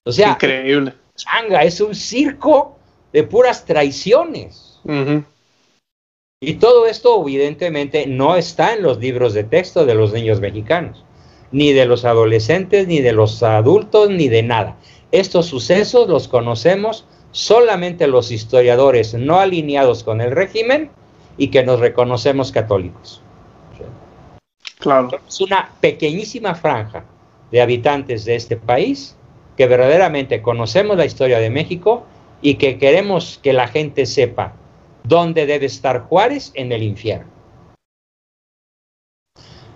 [0.06, 0.94] O sea, increíble.
[1.16, 2.78] Changa, es un circo
[3.12, 4.80] de puras traiciones.
[6.40, 11.04] Y todo esto, evidentemente, no está en los libros de texto de los niños mexicanos,
[11.52, 14.78] ni de los adolescentes, ni de los adultos, ni de nada.
[15.12, 17.06] Estos sucesos los conocemos
[17.38, 20.90] solamente los historiadores no alineados con el régimen
[21.38, 23.22] y que nos reconocemos católicos.
[24.80, 25.20] Claro.
[25.28, 27.06] Es una pequeñísima franja
[27.52, 29.16] de habitantes de este país
[29.56, 32.08] que verdaderamente conocemos la historia de México
[32.42, 34.54] y que queremos que la gente sepa
[35.04, 37.28] dónde debe estar Juárez en el infierno.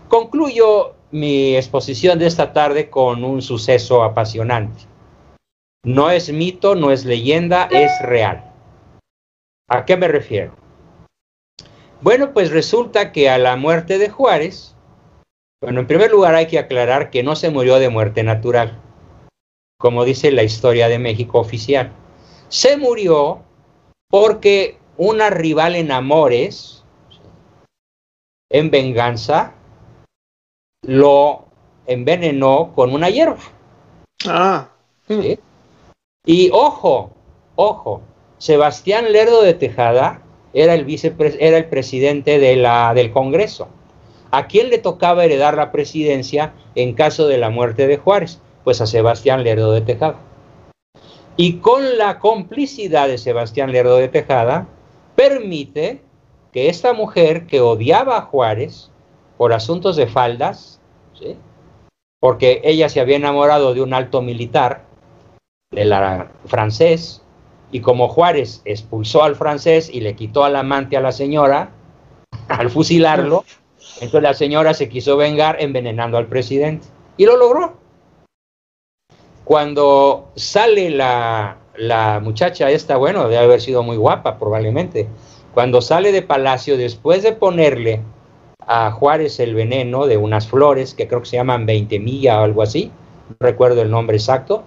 [0.08, 4.91] Concluyo mi exposición de esta tarde con un suceso apasionante.
[5.84, 8.54] No es mito, no es leyenda, es real.
[9.68, 10.56] ¿A qué me refiero?
[12.02, 14.76] Bueno, pues resulta que a la muerte de Juárez,
[15.62, 18.80] bueno, en primer lugar hay que aclarar que no se murió de muerte natural,
[19.80, 21.92] como dice la historia de México oficial.
[22.50, 23.44] Se murió
[24.10, 26.84] porque una rival en amores,
[28.50, 29.56] en venganza,
[30.84, 31.46] lo
[31.88, 33.42] envenenó con una hierba.
[34.28, 34.70] Ah.
[35.08, 35.40] ¿Sí?
[36.26, 37.12] Y ojo,
[37.56, 38.02] ojo,
[38.38, 40.22] Sebastián Lerdo de Tejada
[40.54, 40.86] era el,
[41.40, 43.70] era el presidente de la, del Congreso.
[44.30, 48.40] ¿A quién le tocaba heredar la presidencia en caso de la muerte de Juárez?
[48.64, 50.20] Pues a Sebastián Lerdo de Tejada.
[51.38, 54.68] Y con la complicidad de Sebastián Lerdo de Tejada,
[55.16, 56.02] permite
[56.52, 58.92] que esta mujer que odiaba a Juárez
[59.38, 60.80] por asuntos de faldas,
[62.20, 64.86] porque ella se había enamorado de un alto militar,
[65.72, 67.22] de la francés,
[67.72, 71.72] y como Juárez expulsó al francés y le quitó al amante a la señora,
[72.50, 73.46] al fusilarlo,
[73.96, 76.88] entonces la señora se quiso vengar envenenando al presidente.
[77.16, 77.78] Y lo logró.
[79.46, 85.08] Cuando sale la, la muchacha esta, bueno, debe haber sido muy guapa probablemente,
[85.54, 88.02] cuando sale de palacio, después de ponerle
[88.68, 92.44] a Juárez el veneno de unas flores que creo que se llaman 20 milla o
[92.44, 92.92] algo así,
[93.30, 94.64] no recuerdo el nombre exacto,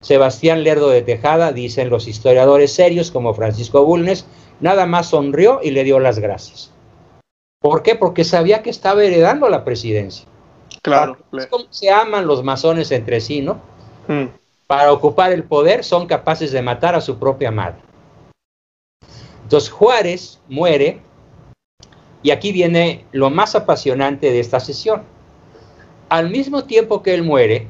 [0.00, 4.26] Sebastián Lerdo de Tejada, dicen los historiadores serios como Francisco Bulnes,
[4.60, 6.72] nada más sonrió y le dio las gracias.
[7.60, 7.96] ¿Por qué?
[7.96, 10.26] Porque sabía que estaba heredando la presidencia.
[10.82, 11.18] Claro.
[11.32, 13.60] Es como se aman los masones entre sí, ¿no?
[14.06, 14.26] Mm.
[14.68, 17.80] Para ocupar el poder son capaces de matar a su propia madre.
[19.42, 21.00] Entonces Juárez muere
[22.22, 25.02] y aquí viene lo más apasionante de esta sesión.
[26.08, 27.68] Al mismo tiempo que él muere,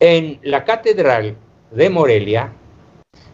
[0.00, 1.36] en la catedral
[1.70, 2.52] de Morelia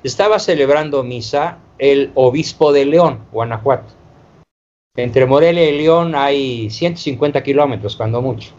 [0.02, 3.94] estaba celebrando misa el obispo de León, Guanajuato.
[4.96, 8.52] Entre Morelia y León hay 150 kilómetros, cuando mucho.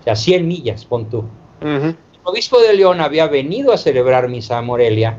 [0.00, 1.24] O sea, 100 millas, pon tú.
[1.60, 5.18] El obispo de León había venido a celebrar misa a Morelia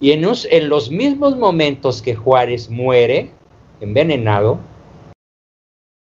[0.00, 3.30] y en, en los mismos momentos que Juárez muere,
[3.80, 4.58] envenenado,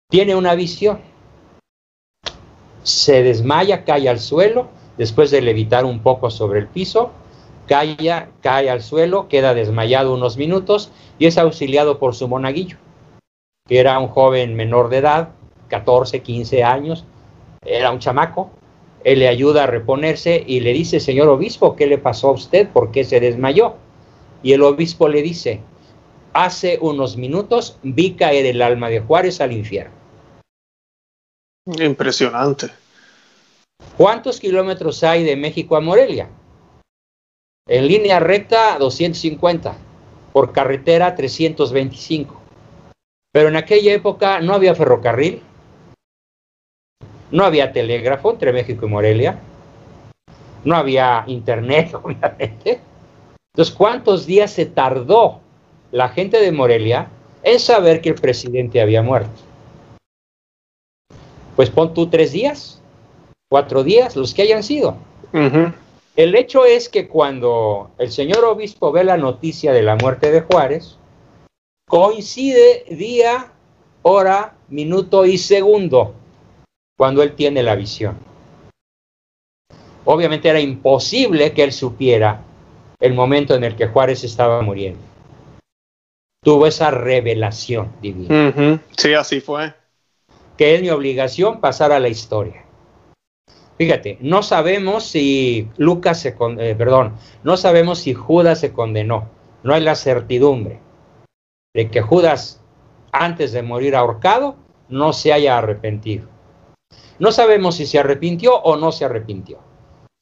[0.09, 1.01] tiene una visión.
[2.83, 7.11] Se desmaya, cae al suelo, después de levitar un poco sobre el piso,
[7.67, 7.95] cae,
[8.41, 12.77] cae al suelo, queda desmayado unos minutos y es auxiliado por su monaguillo,
[13.67, 15.29] que era un joven menor de edad,
[15.69, 17.05] 14, 15 años,
[17.63, 18.51] era un chamaco,
[19.03, 22.69] él le ayuda a reponerse y le dice, señor obispo, ¿qué le pasó a usted?
[22.69, 23.75] ¿Por qué se desmayó?
[24.43, 25.61] Y el obispo le dice,
[26.33, 29.93] hace unos minutos vi caer el alma de Juárez al infierno.
[31.65, 32.67] Impresionante.
[33.97, 36.29] ¿Cuántos kilómetros hay de México a Morelia?
[37.67, 39.75] En línea recta 250,
[40.33, 42.41] por carretera 325.
[43.31, 45.41] Pero en aquella época no había ferrocarril,
[47.31, 49.39] no había telégrafo entre México y Morelia.
[50.63, 52.81] No había internet, obviamente.
[53.53, 55.39] Entonces, ¿cuántos días se tardó
[55.91, 57.09] la gente de Morelia
[57.43, 59.41] en saber que el presidente había muerto?
[61.55, 62.80] Pues pon tú tres días,
[63.51, 64.95] cuatro días, los que hayan sido.
[66.15, 70.39] El hecho es que cuando el señor obispo ve la noticia de la muerte de
[70.39, 70.97] Juárez,
[71.85, 73.51] coincide día,
[74.03, 76.15] hora, minuto y segundo
[76.97, 78.17] cuando él tiene la visión.
[80.05, 82.45] Obviamente era imposible que él supiera
[83.01, 85.01] el momento en el que Juárez estaba muriendo.
[86.41, 88.81] Tuvo esa revelación divina.
[88.95, 89.73] Sí, así fue.
[90.57, 92.70] Que es mi obligación pasar a la historia.
[93.77, 99.29] Fíjate, no sabemos si Lucas se eh, perdón, no sabemos si Judas se condenó.
[99.63, 100.79] No hay la certidumbre
[101.73, 102.61] de que Judas
[103.11, 104.55] antes de morir ahorcado
[104.89, 106.27] no se haya arrepentido.
[107.19, 109.59] No sabemos si se arrepintió o no se arrepintió.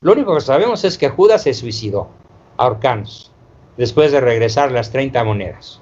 [0.02, 2.10] Lo único que sabemos es que Judas se suicidó,
[2.58, 3.32] ahorcanos,
[3.78, 5.82] después de regresar las 30 monedas.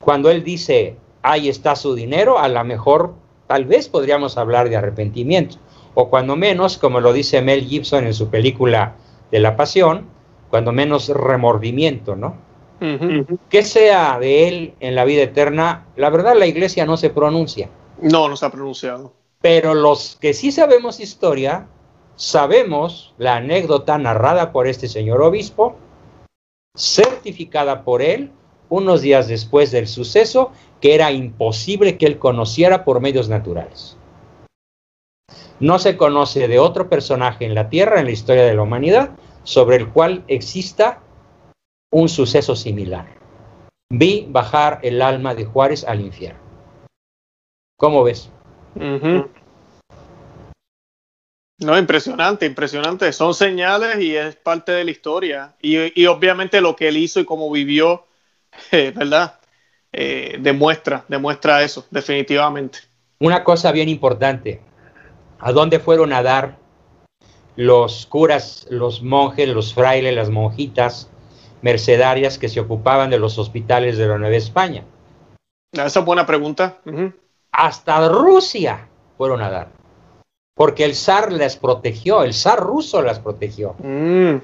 [0.00, 3.14] Cuando él dice, ahí está su dinero, a lo mejor
[3.48, 5.56] tal vez podríamos hablar de arrepentimiento.
[5.94, 8.94] O cuando menos, como lo dice Mel Gibson en su película
[9.32, 10.06] de la pasión,
[10.50, 12.36] cuando menos remordimiento, ¿no?
[13.48, 17.68] Que sea de él en la vida eterna, la verdad la iglesia no se pronuncia.
[18.00, 19.12] No, no se ha pronunciado.
[19.40, 21.66] Pero los que sí sabemos historia,
[22.14, 25.76] sabemos la anécdota narrada por este señor obispo,
[26.76, 28.30] certificada por él
[28.68, 33.96] unos días después del suceso, que era imposible que él conociera por medios naturales.
[35.60, 39.10] No se conoce de otro personaje en la Tierra, en la historia de la humanidad,
[39.42, 41.02] sobre el cual exista
[41.90, 43.18] un suceso similar.
[43.90, 46.40] Vi bajar el alma de Juárez al infierno.
[47.76, 48.30] ¿Cómo ves?
[51.60, 53.12] No, impresionante, impresionante.
[53.12, 55.56] Son señales y es parte de la historia.
[55.60, 58.06] Y, obviamente lo que él hizo y cómo vivió,
[58.70, 59.37] eh, ¿verdad?
[59.92, 62.80] Eh, demuestra, demuestra eso, definitivamente.
[63.20, 64.60] Una cosa bien importante.
[65.40, 66.56] ¿A dónde fueron a dar
[67.56, 71.10] los curas, los monjes, los frailes, las monjitas
[71.62, 74.84] mercedarias que se ocupaban de los hospitales de la Nueva España?
[75.76, 76.78] Ah, esa es buena pregunta
[77.58, 79.68] hasta Rusia fueron a dar.
[80.54, 83.74] Porque el zar las protegió, el zar ruso las protegió.
[83.78, 84.36] Mm.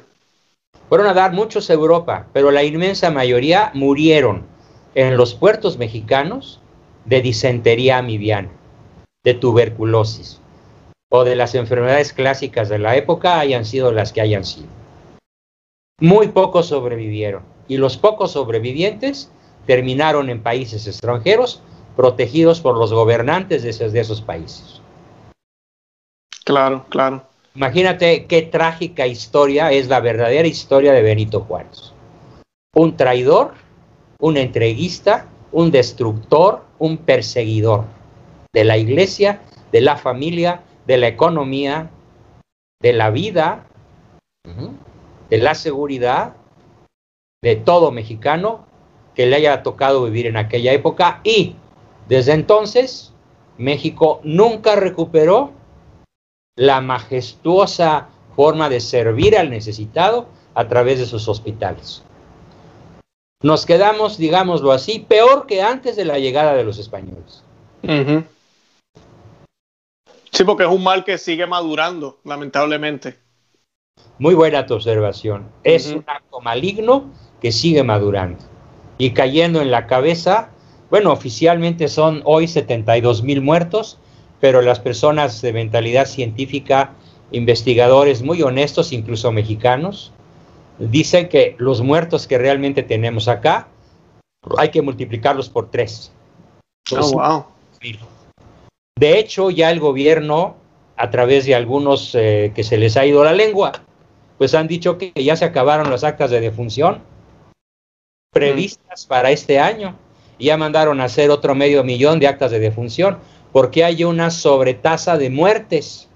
[0.88, 4.44] Fueron a dar muchos a Europa, pero la inmensa mayoría murieron
[4.94, 6.60] en los puertos mexicanos
[7.04, 8.50] de disentería amibiana,
[9.24, 10.40] de tuberculosis
[11.10, 14.68] o de las enfermedades clásicas de la época hayan sido las que hayan sido.
[16.00, 19.30] Muy pocos sobrevivieron y los pocos sobrevivientes
[19.66, 21.62] terminaron en países extranjeros
[21.96, 24.80] protegidos por los gobernantes de esos, de esos países.
[26.44, 27.26] Claro, claro.
[27.54, 31.94] Imagínate qué trágica historia es la verdadera historia de Benito Juárez.
[32.74, 33.54] Un traidor,
[34.24, 37.84] un entreguista, un destructor, un perseguidor
[38.54, 41.90] de la iglesia, de la familia, de la economía,
[42.80, 43.66] de la vida,
[45.28, 46.36] de la seguridad,
[47.42, 48.64] de todo mexicano
[49.14, 51.56] que le haya tocado vivir en aquella época y
[52.08, 53.12] desde entonces
[53.58, 55.52] México nunca recuperó
[56.56, 62.02] la majestuosa forma de servir al necesitado a través de sus hospitales.
[63.42, 67.44] Nos quedamos, digámoslo así, peor que antes de la llegada de los españoles.
[70.32, 73.18] Sí, porque es un mal que sigue madurando, lamentablemente.
[74.18, 75.50] Muy buena tu observación.
[75.62, 77.10] Es un acto maligno
[77.40, 78.44] que sigue madurando
[78.98, 80.50] y cayendo en la cabeza.
[80.90, 83.98] Bueno, oficialmente son hoy 72 mil muertos,
[84.40, 86.94] pero las personas de mentalidad científica,
[87.30, 90.12] investigadores muy honestos, incluso mexicanos,
[90.78, 93.68] dicen que los muertos que realmente tenemos acá
[94.58, 96.12] hay que multiplicarlos por tres.
[96.92, 97.44] Oh, wow.
[98.98, 100.56] De hecho, ya el gobierno,
[100.96, 103.72] a través de algunos eh, que se les ha ido la lengua,
[104.38, 107.02] pues han dicho que ya se acabaron las actas de defunción
[108.34, 109.96] previstas para este año.
[110.36, 113.18] Y ya mandaron a hacer otro medio millón de actas de defunción
[113.52, 116.08] porque hay una sobretasa de muertes.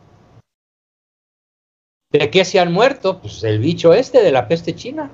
[2.11, 3.20] ¿De qué se han muerto?
[3.20, 5.11] Pues el bicho este de la peste china.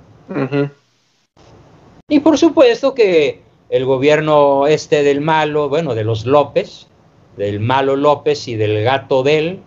[2.09, 6.87] Y por supuesto que el gobierno este del malo, bueno, de los López,
[7.37, 9.61] del malo López y del gato del,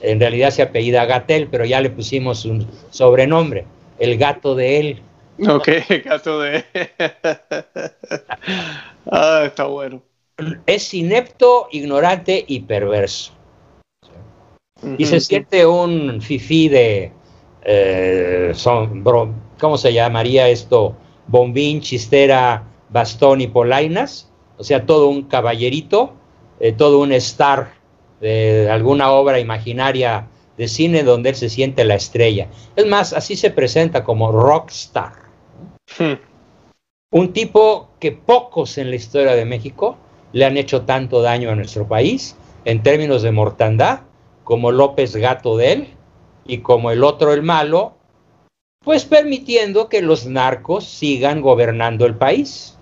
[0.00, 3.64] en realidad se apellida Gatel, pero ya le pusimos un sobrenombre,
[3.98, 5.02] el gato de él.
[5.48, 5.68] Ok,
[6.04, 6.64] gato de él.
[9.10, 10.02] ah, está bueno
[10.66, 13.32] es inepto, ignorante y perverso.
[14.98, 17.12] Y se siente un fifí de,
[17.62, 18.52] eh,
[19.60, 20.96] ¿cómo se llamaría esto?
[21.26, 24.30] Bombín, chistera, bastón y polainas.
[24.58, 26.12] O sea, todo un caballerito,
[26.60, 27.72] eh, todo un star
[28.20, 32.48] de alguna obra imaginaria de cine donde él se siente la estrella.
[32.76, 35.12] Es más, así se presenta como rockstar.
[35.98, 36.14] Hmm.
[37.10, 39.96] Un tipo que pocos en la historia de México
[40.32, 44.00] le han hecho tanto daño a nuestro país en términos de mortandad,
[44.44, 45.88] como López Gato de él
[46.46, 47.94] y como el otro el malo,
[48.84, 52.78] pues permitiendo que los narcos sigan gobernando el país.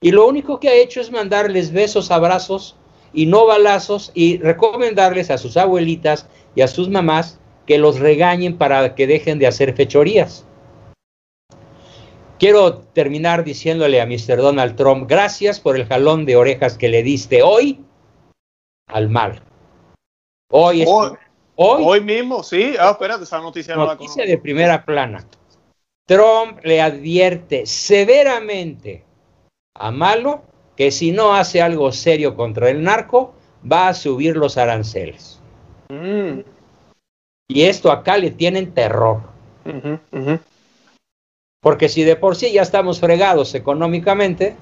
[0.00, 2.76] Y lo único que ha hecho es mandarles besos, abrazos
[3.12, 8.56] y no balazos y recomendarles a sus abuelitas y a sus mamás que los regañen
[8.56, 10.44] para que dejen de hacer fechorías.
[12.38, 14.38] Quiero terminar diciéndole a Mr.
[14.38, 17.84] Donald Trump, gracias por el jalón de orejas que le diste hoy
[18.88, 19.42] al mal.
[20.54, 20.84] Hoy,
[21.56, 22.74] hoy, mismo, sí.
[22.78, 25.26] Ah, espérate, esa noticia, no noticia de primera plana.
[26.06, 29.02] Trump le advierte severamente
[29.74, 30.42] a Malo
[30.76, 33.32] que si no hace algo serio contra el narco,
[33.70, 35.40] va a subir los aranceles.
[35.88, 36.40] Mm.
[37.48, 39.22] Y esto acá le tienen terror.
[41.62, 44.54] Porque si de por sí ya estamos fregados económicamente,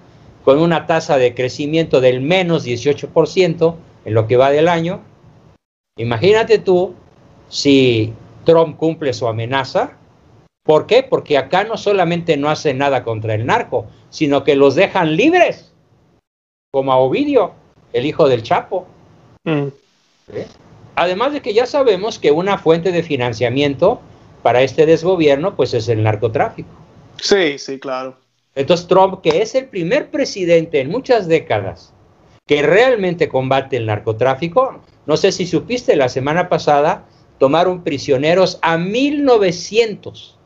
[0.44, 5.00] con una tasa de crecimiento del menos 18% en lo que va del año,
[5.96, 6.94] imagínate tú
[7.48, 8.12] si
[8.44, 9.96] Trump cumple su amenaza.
[10.62, 11.02] ¿Por qué?
[11.02, 15.72] Porque acá no solamente no hace nada contra el narco, sino que los dejan libres,
[16.70, 17.52] como a Ovidio,
[17.92, 18.86] el hijo del Chapo.
[19.44, 19.68] Mm.
[20.32, 20.46] ¿Eh?
[20.96, 24.00] Además de que ya sabemos que una fuente de financiamiento
[24.42, 26.68] para este desgobierno pues es el narcotráfico.
[27.20, 28.16] Sí, sí, claro.
[28.54, 31.94] Entonces Trump, que es el primer presidente en muchas décadas
[32.46, 34.80] que realmente combate el narcotráfico,
[35.10, 37.04] no sé si supiste la semana pasada,
[37.38, 40.38] tomaron prisioneros a 1900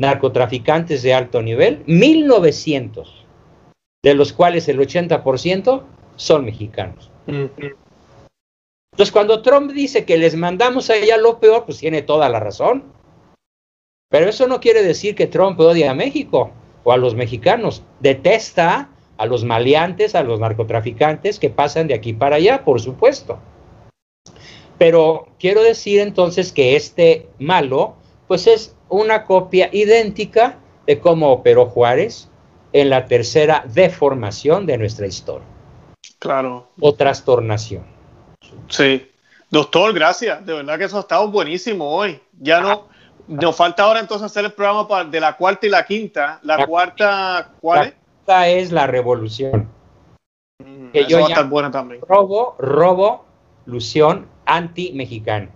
[0.00, 3.26] narcotraficantes de alto nivel, 1900,
[4.02, 5.82] de los cuales el 80%
[6.16, 7.10] son mexicanos.
[7.26, 12.84] Entonces, cuando Trump dice que les mandamos allá lo peor, pues tiene toda la razón.
[14.08, 16.50] Pero eso no quiere decir que Trump odia a México
[16.82, 17.82] o a los mexicanos.
[18.00, 23.38] Detesta a los maleantes, a los narcotraficantes que pasan de aquí para allá, por supuesto.
[24.78, 27.96] Pero quiero decir entonces que este malo,
[28.28, 32.28] pues es una copia idéntica de cómo operó Juárez
[32.72, 35.46] en la tercera deformación de nuestra historia.
[36.18, 36.68] Claro.
[36.80, 37.84] O trastornación.
[38.68, 39.10] Sí.
[39.50, 40.44] Doctor, gracias.
[40.44, 42.20] De verdad que eso ha estado buenísimo hoy.
[42.38, 42.88] Ya no,
[43.26, 46.38] nos falta ahora entonces hacer el programa de la cuarta y la quinta.
[46.42, 47.86] La, cuarta, ¿cuál es?
[47.86, 47.94] La
[48.24, 49.68] cuarta es la revolución.
[50.64, 52.00] Mm, que yo va a estar buena también.
[52.06, 53.24] Robo, robo,
[53.66, 55.50] ilusión anti-mexicano.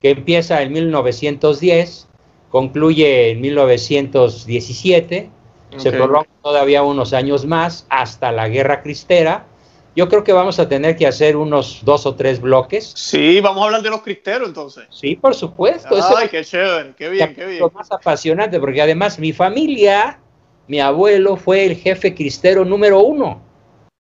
[0.00, 2.08] Que empieza en 1910,
[2.50, 5.30] concluye en 1917,
[5.76, 9.46] se prolonga todavía unos años más hasta la Guerra Cristera
[9.94, 12.92] yo creo que vamos a tener que hacer unos dos o tres bloques.
[12.96, 14.86] Sí, vamos a hablar de los cristeros entonces.
[14.90, 15.94] Sí, por supuesto.
[16.16, 17.60] Ay, qué chévere, qué bien, qué bien.
[17.60, 20.18] Lo más apasionante, porque además mi familia,
[20.66, 23.42] mi abuelo fue el jefe cristero número uno.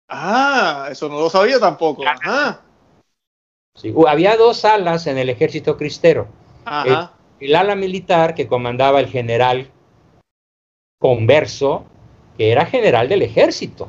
[0.08, 2.04] Ah, eso no lo sabía tampoco.
[2.06, 2.62] Ajá.
[3.80, 6.28] Sí, había dos alas en el ejército cristero.
[6.64, 7.14] Ajá.
[7.40, 9.70] El, el ala militar que comandaba el general
[10.98, 11.86] Converso,
[12.36, 13.88] que era general del ejército.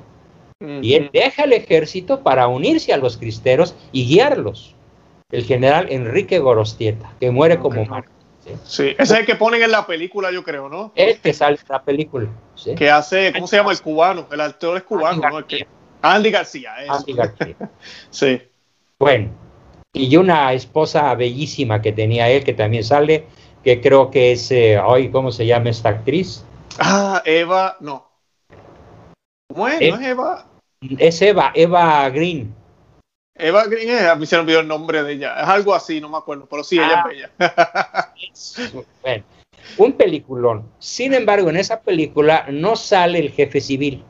[0.82, 4.76] Y él deja el ejército para unirse a los cristeros y guiarlos.
[5.32, 8.14] El general Enrique Gorostieta, que muere como mártir.
[8.66, 8.96] ¿sí?
[8.98, 10.92] ese es el que ponen en la película, yo creo, ¿no?
[10.96, 12.30] Este sale en la película.
[12.78, 14.28] Que hace, ¿cómo se llama el cubano?
[14.32, 15.34] El actor es cubano, Andy ¿no?
[15.36, 15.68] García.
[16.02, 16.72] Andy García.
[16.90, 17.56] Andy García.
[18.10, 18.42] sí.
[19.00, 19.30] Bueno,
[19.94, 23.26] y una esposa bellísima que tenía él, que también sale,
[23.64, 26.44] que creo que es, hoy, eh, ¿cómo se llama esta actriz?
[26.80, 28.08] Ah, Eva, no.
[29.50, 29.90] ¿Cómo es?
[29.90, 30.46] ¿No es Eva?
[30.98, 32.54] Es Eva, Eva Green.
[33.36, 35.42] Eva Green, a mí se me olvidó el nombre de ella.
[35.42, 38.14] Es algo así, no me acuerdo, pero sí, ella es ah.
[38.16, 38.84] bella.
[39.02, 39.24] bueno,
[39.78, 40.70] un peliculón.
[40.78, 44.04] Sin embargo, en esa película no sale el jefe civil.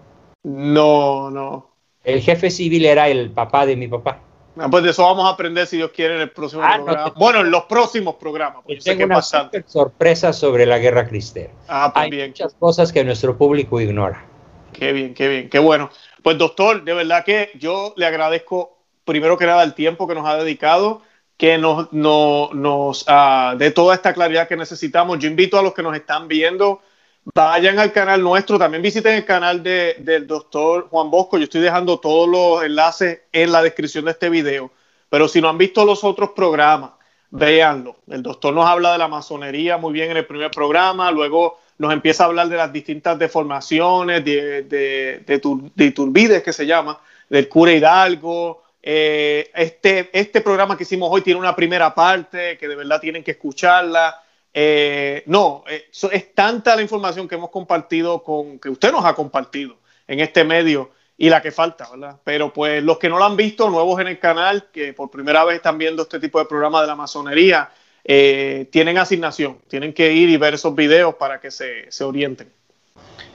[0.44, 1.70] No, no.
[2.04, 4.20] El jefe civil era el papá de mi papá.
[4.60, 7.14] Ah, pues de eso vamos a aprender si Dios quiere en el próximo ah, programa.
[7.18, 8.64] bueno, en los próximos programas.
[8.84, 11.52] tengo una sorpresa sobre la guerra cristera.
[11.68, 12.30] Ah, pues Hay bien.
[12.30, 14.26] muchas cosas que nuestro público ignora.
[14.74, 15.90] Qué bien, qué bien, qué bueno.
[16.24, 20.28] Pues doctor, de verdad que yo le agradezco primero que nada el tiempo que nos
[20.28, 21.02] ha dedicado,
[21.38, 25.20] que nos, nos uh, dé toda esta claridad que necesitamos.
[25.20, 26.82] Yo invito a los que nos están viendo,
[27.26, 31.38] vayan al canal nuestro, también visiten el canal de, del doctor Juan Bosco.
[31.38, 34.72] Yo estoy dejando todos los enlaces en la descripción de este video.
[35.10, 36.92] Pero si no han visto los otros programas,
[37.32, 37.98] véanlo.
[38.08, 41.94] El doctor nos habla de la masonería muy bien en el primer programa, luego nos
[41.94, 47.72] empieza a hablar de las distintas deformaciones, de, de, de, que se llama, del cura
[47.72, 48.64] Hidalgo.
[48.82, 53.24] Eh, este, este programa que hicimos hoy tiene una primera parte que de verdad tienen
[53.24, 54.22] que escucharla.
[54.54, 59.14] Eh, no, eh, es tanta la información que hemos compartido con, que usted nos ha
[59.14, 59.78] compartido
[60.08, 62.18] en este medio y la que falta, ¿verdad?
[62.24, 65.44] Pero pues los que no lo han visto, nuevos en el canal, que por primera
[65.44, 67.70] vez están viendo este tipo de programa de la masonería,
[68.04, 72.52] eh, tienen asignación, tienen que ir y ver esos videos para que se, se orienten.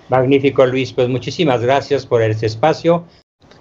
[0.09, 0.93] Magnífico, Luis.
[0.93, 3.07] Pues muchísimas gracias por este espacio.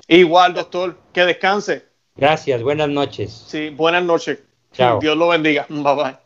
[0.07, 0.97] Igual, doctor.
[1.13, 1.85] Que descanse.
[2.15, 2.61] Gracias.
[2.61, 3.45] Buenas noches.
[3.47, 4.39] Sí, buenas noches.
[4.71, 4.99] Chao.
[4.99, 5.65] Dios lo bendiga.
[5.69, 6.22] Bye bye.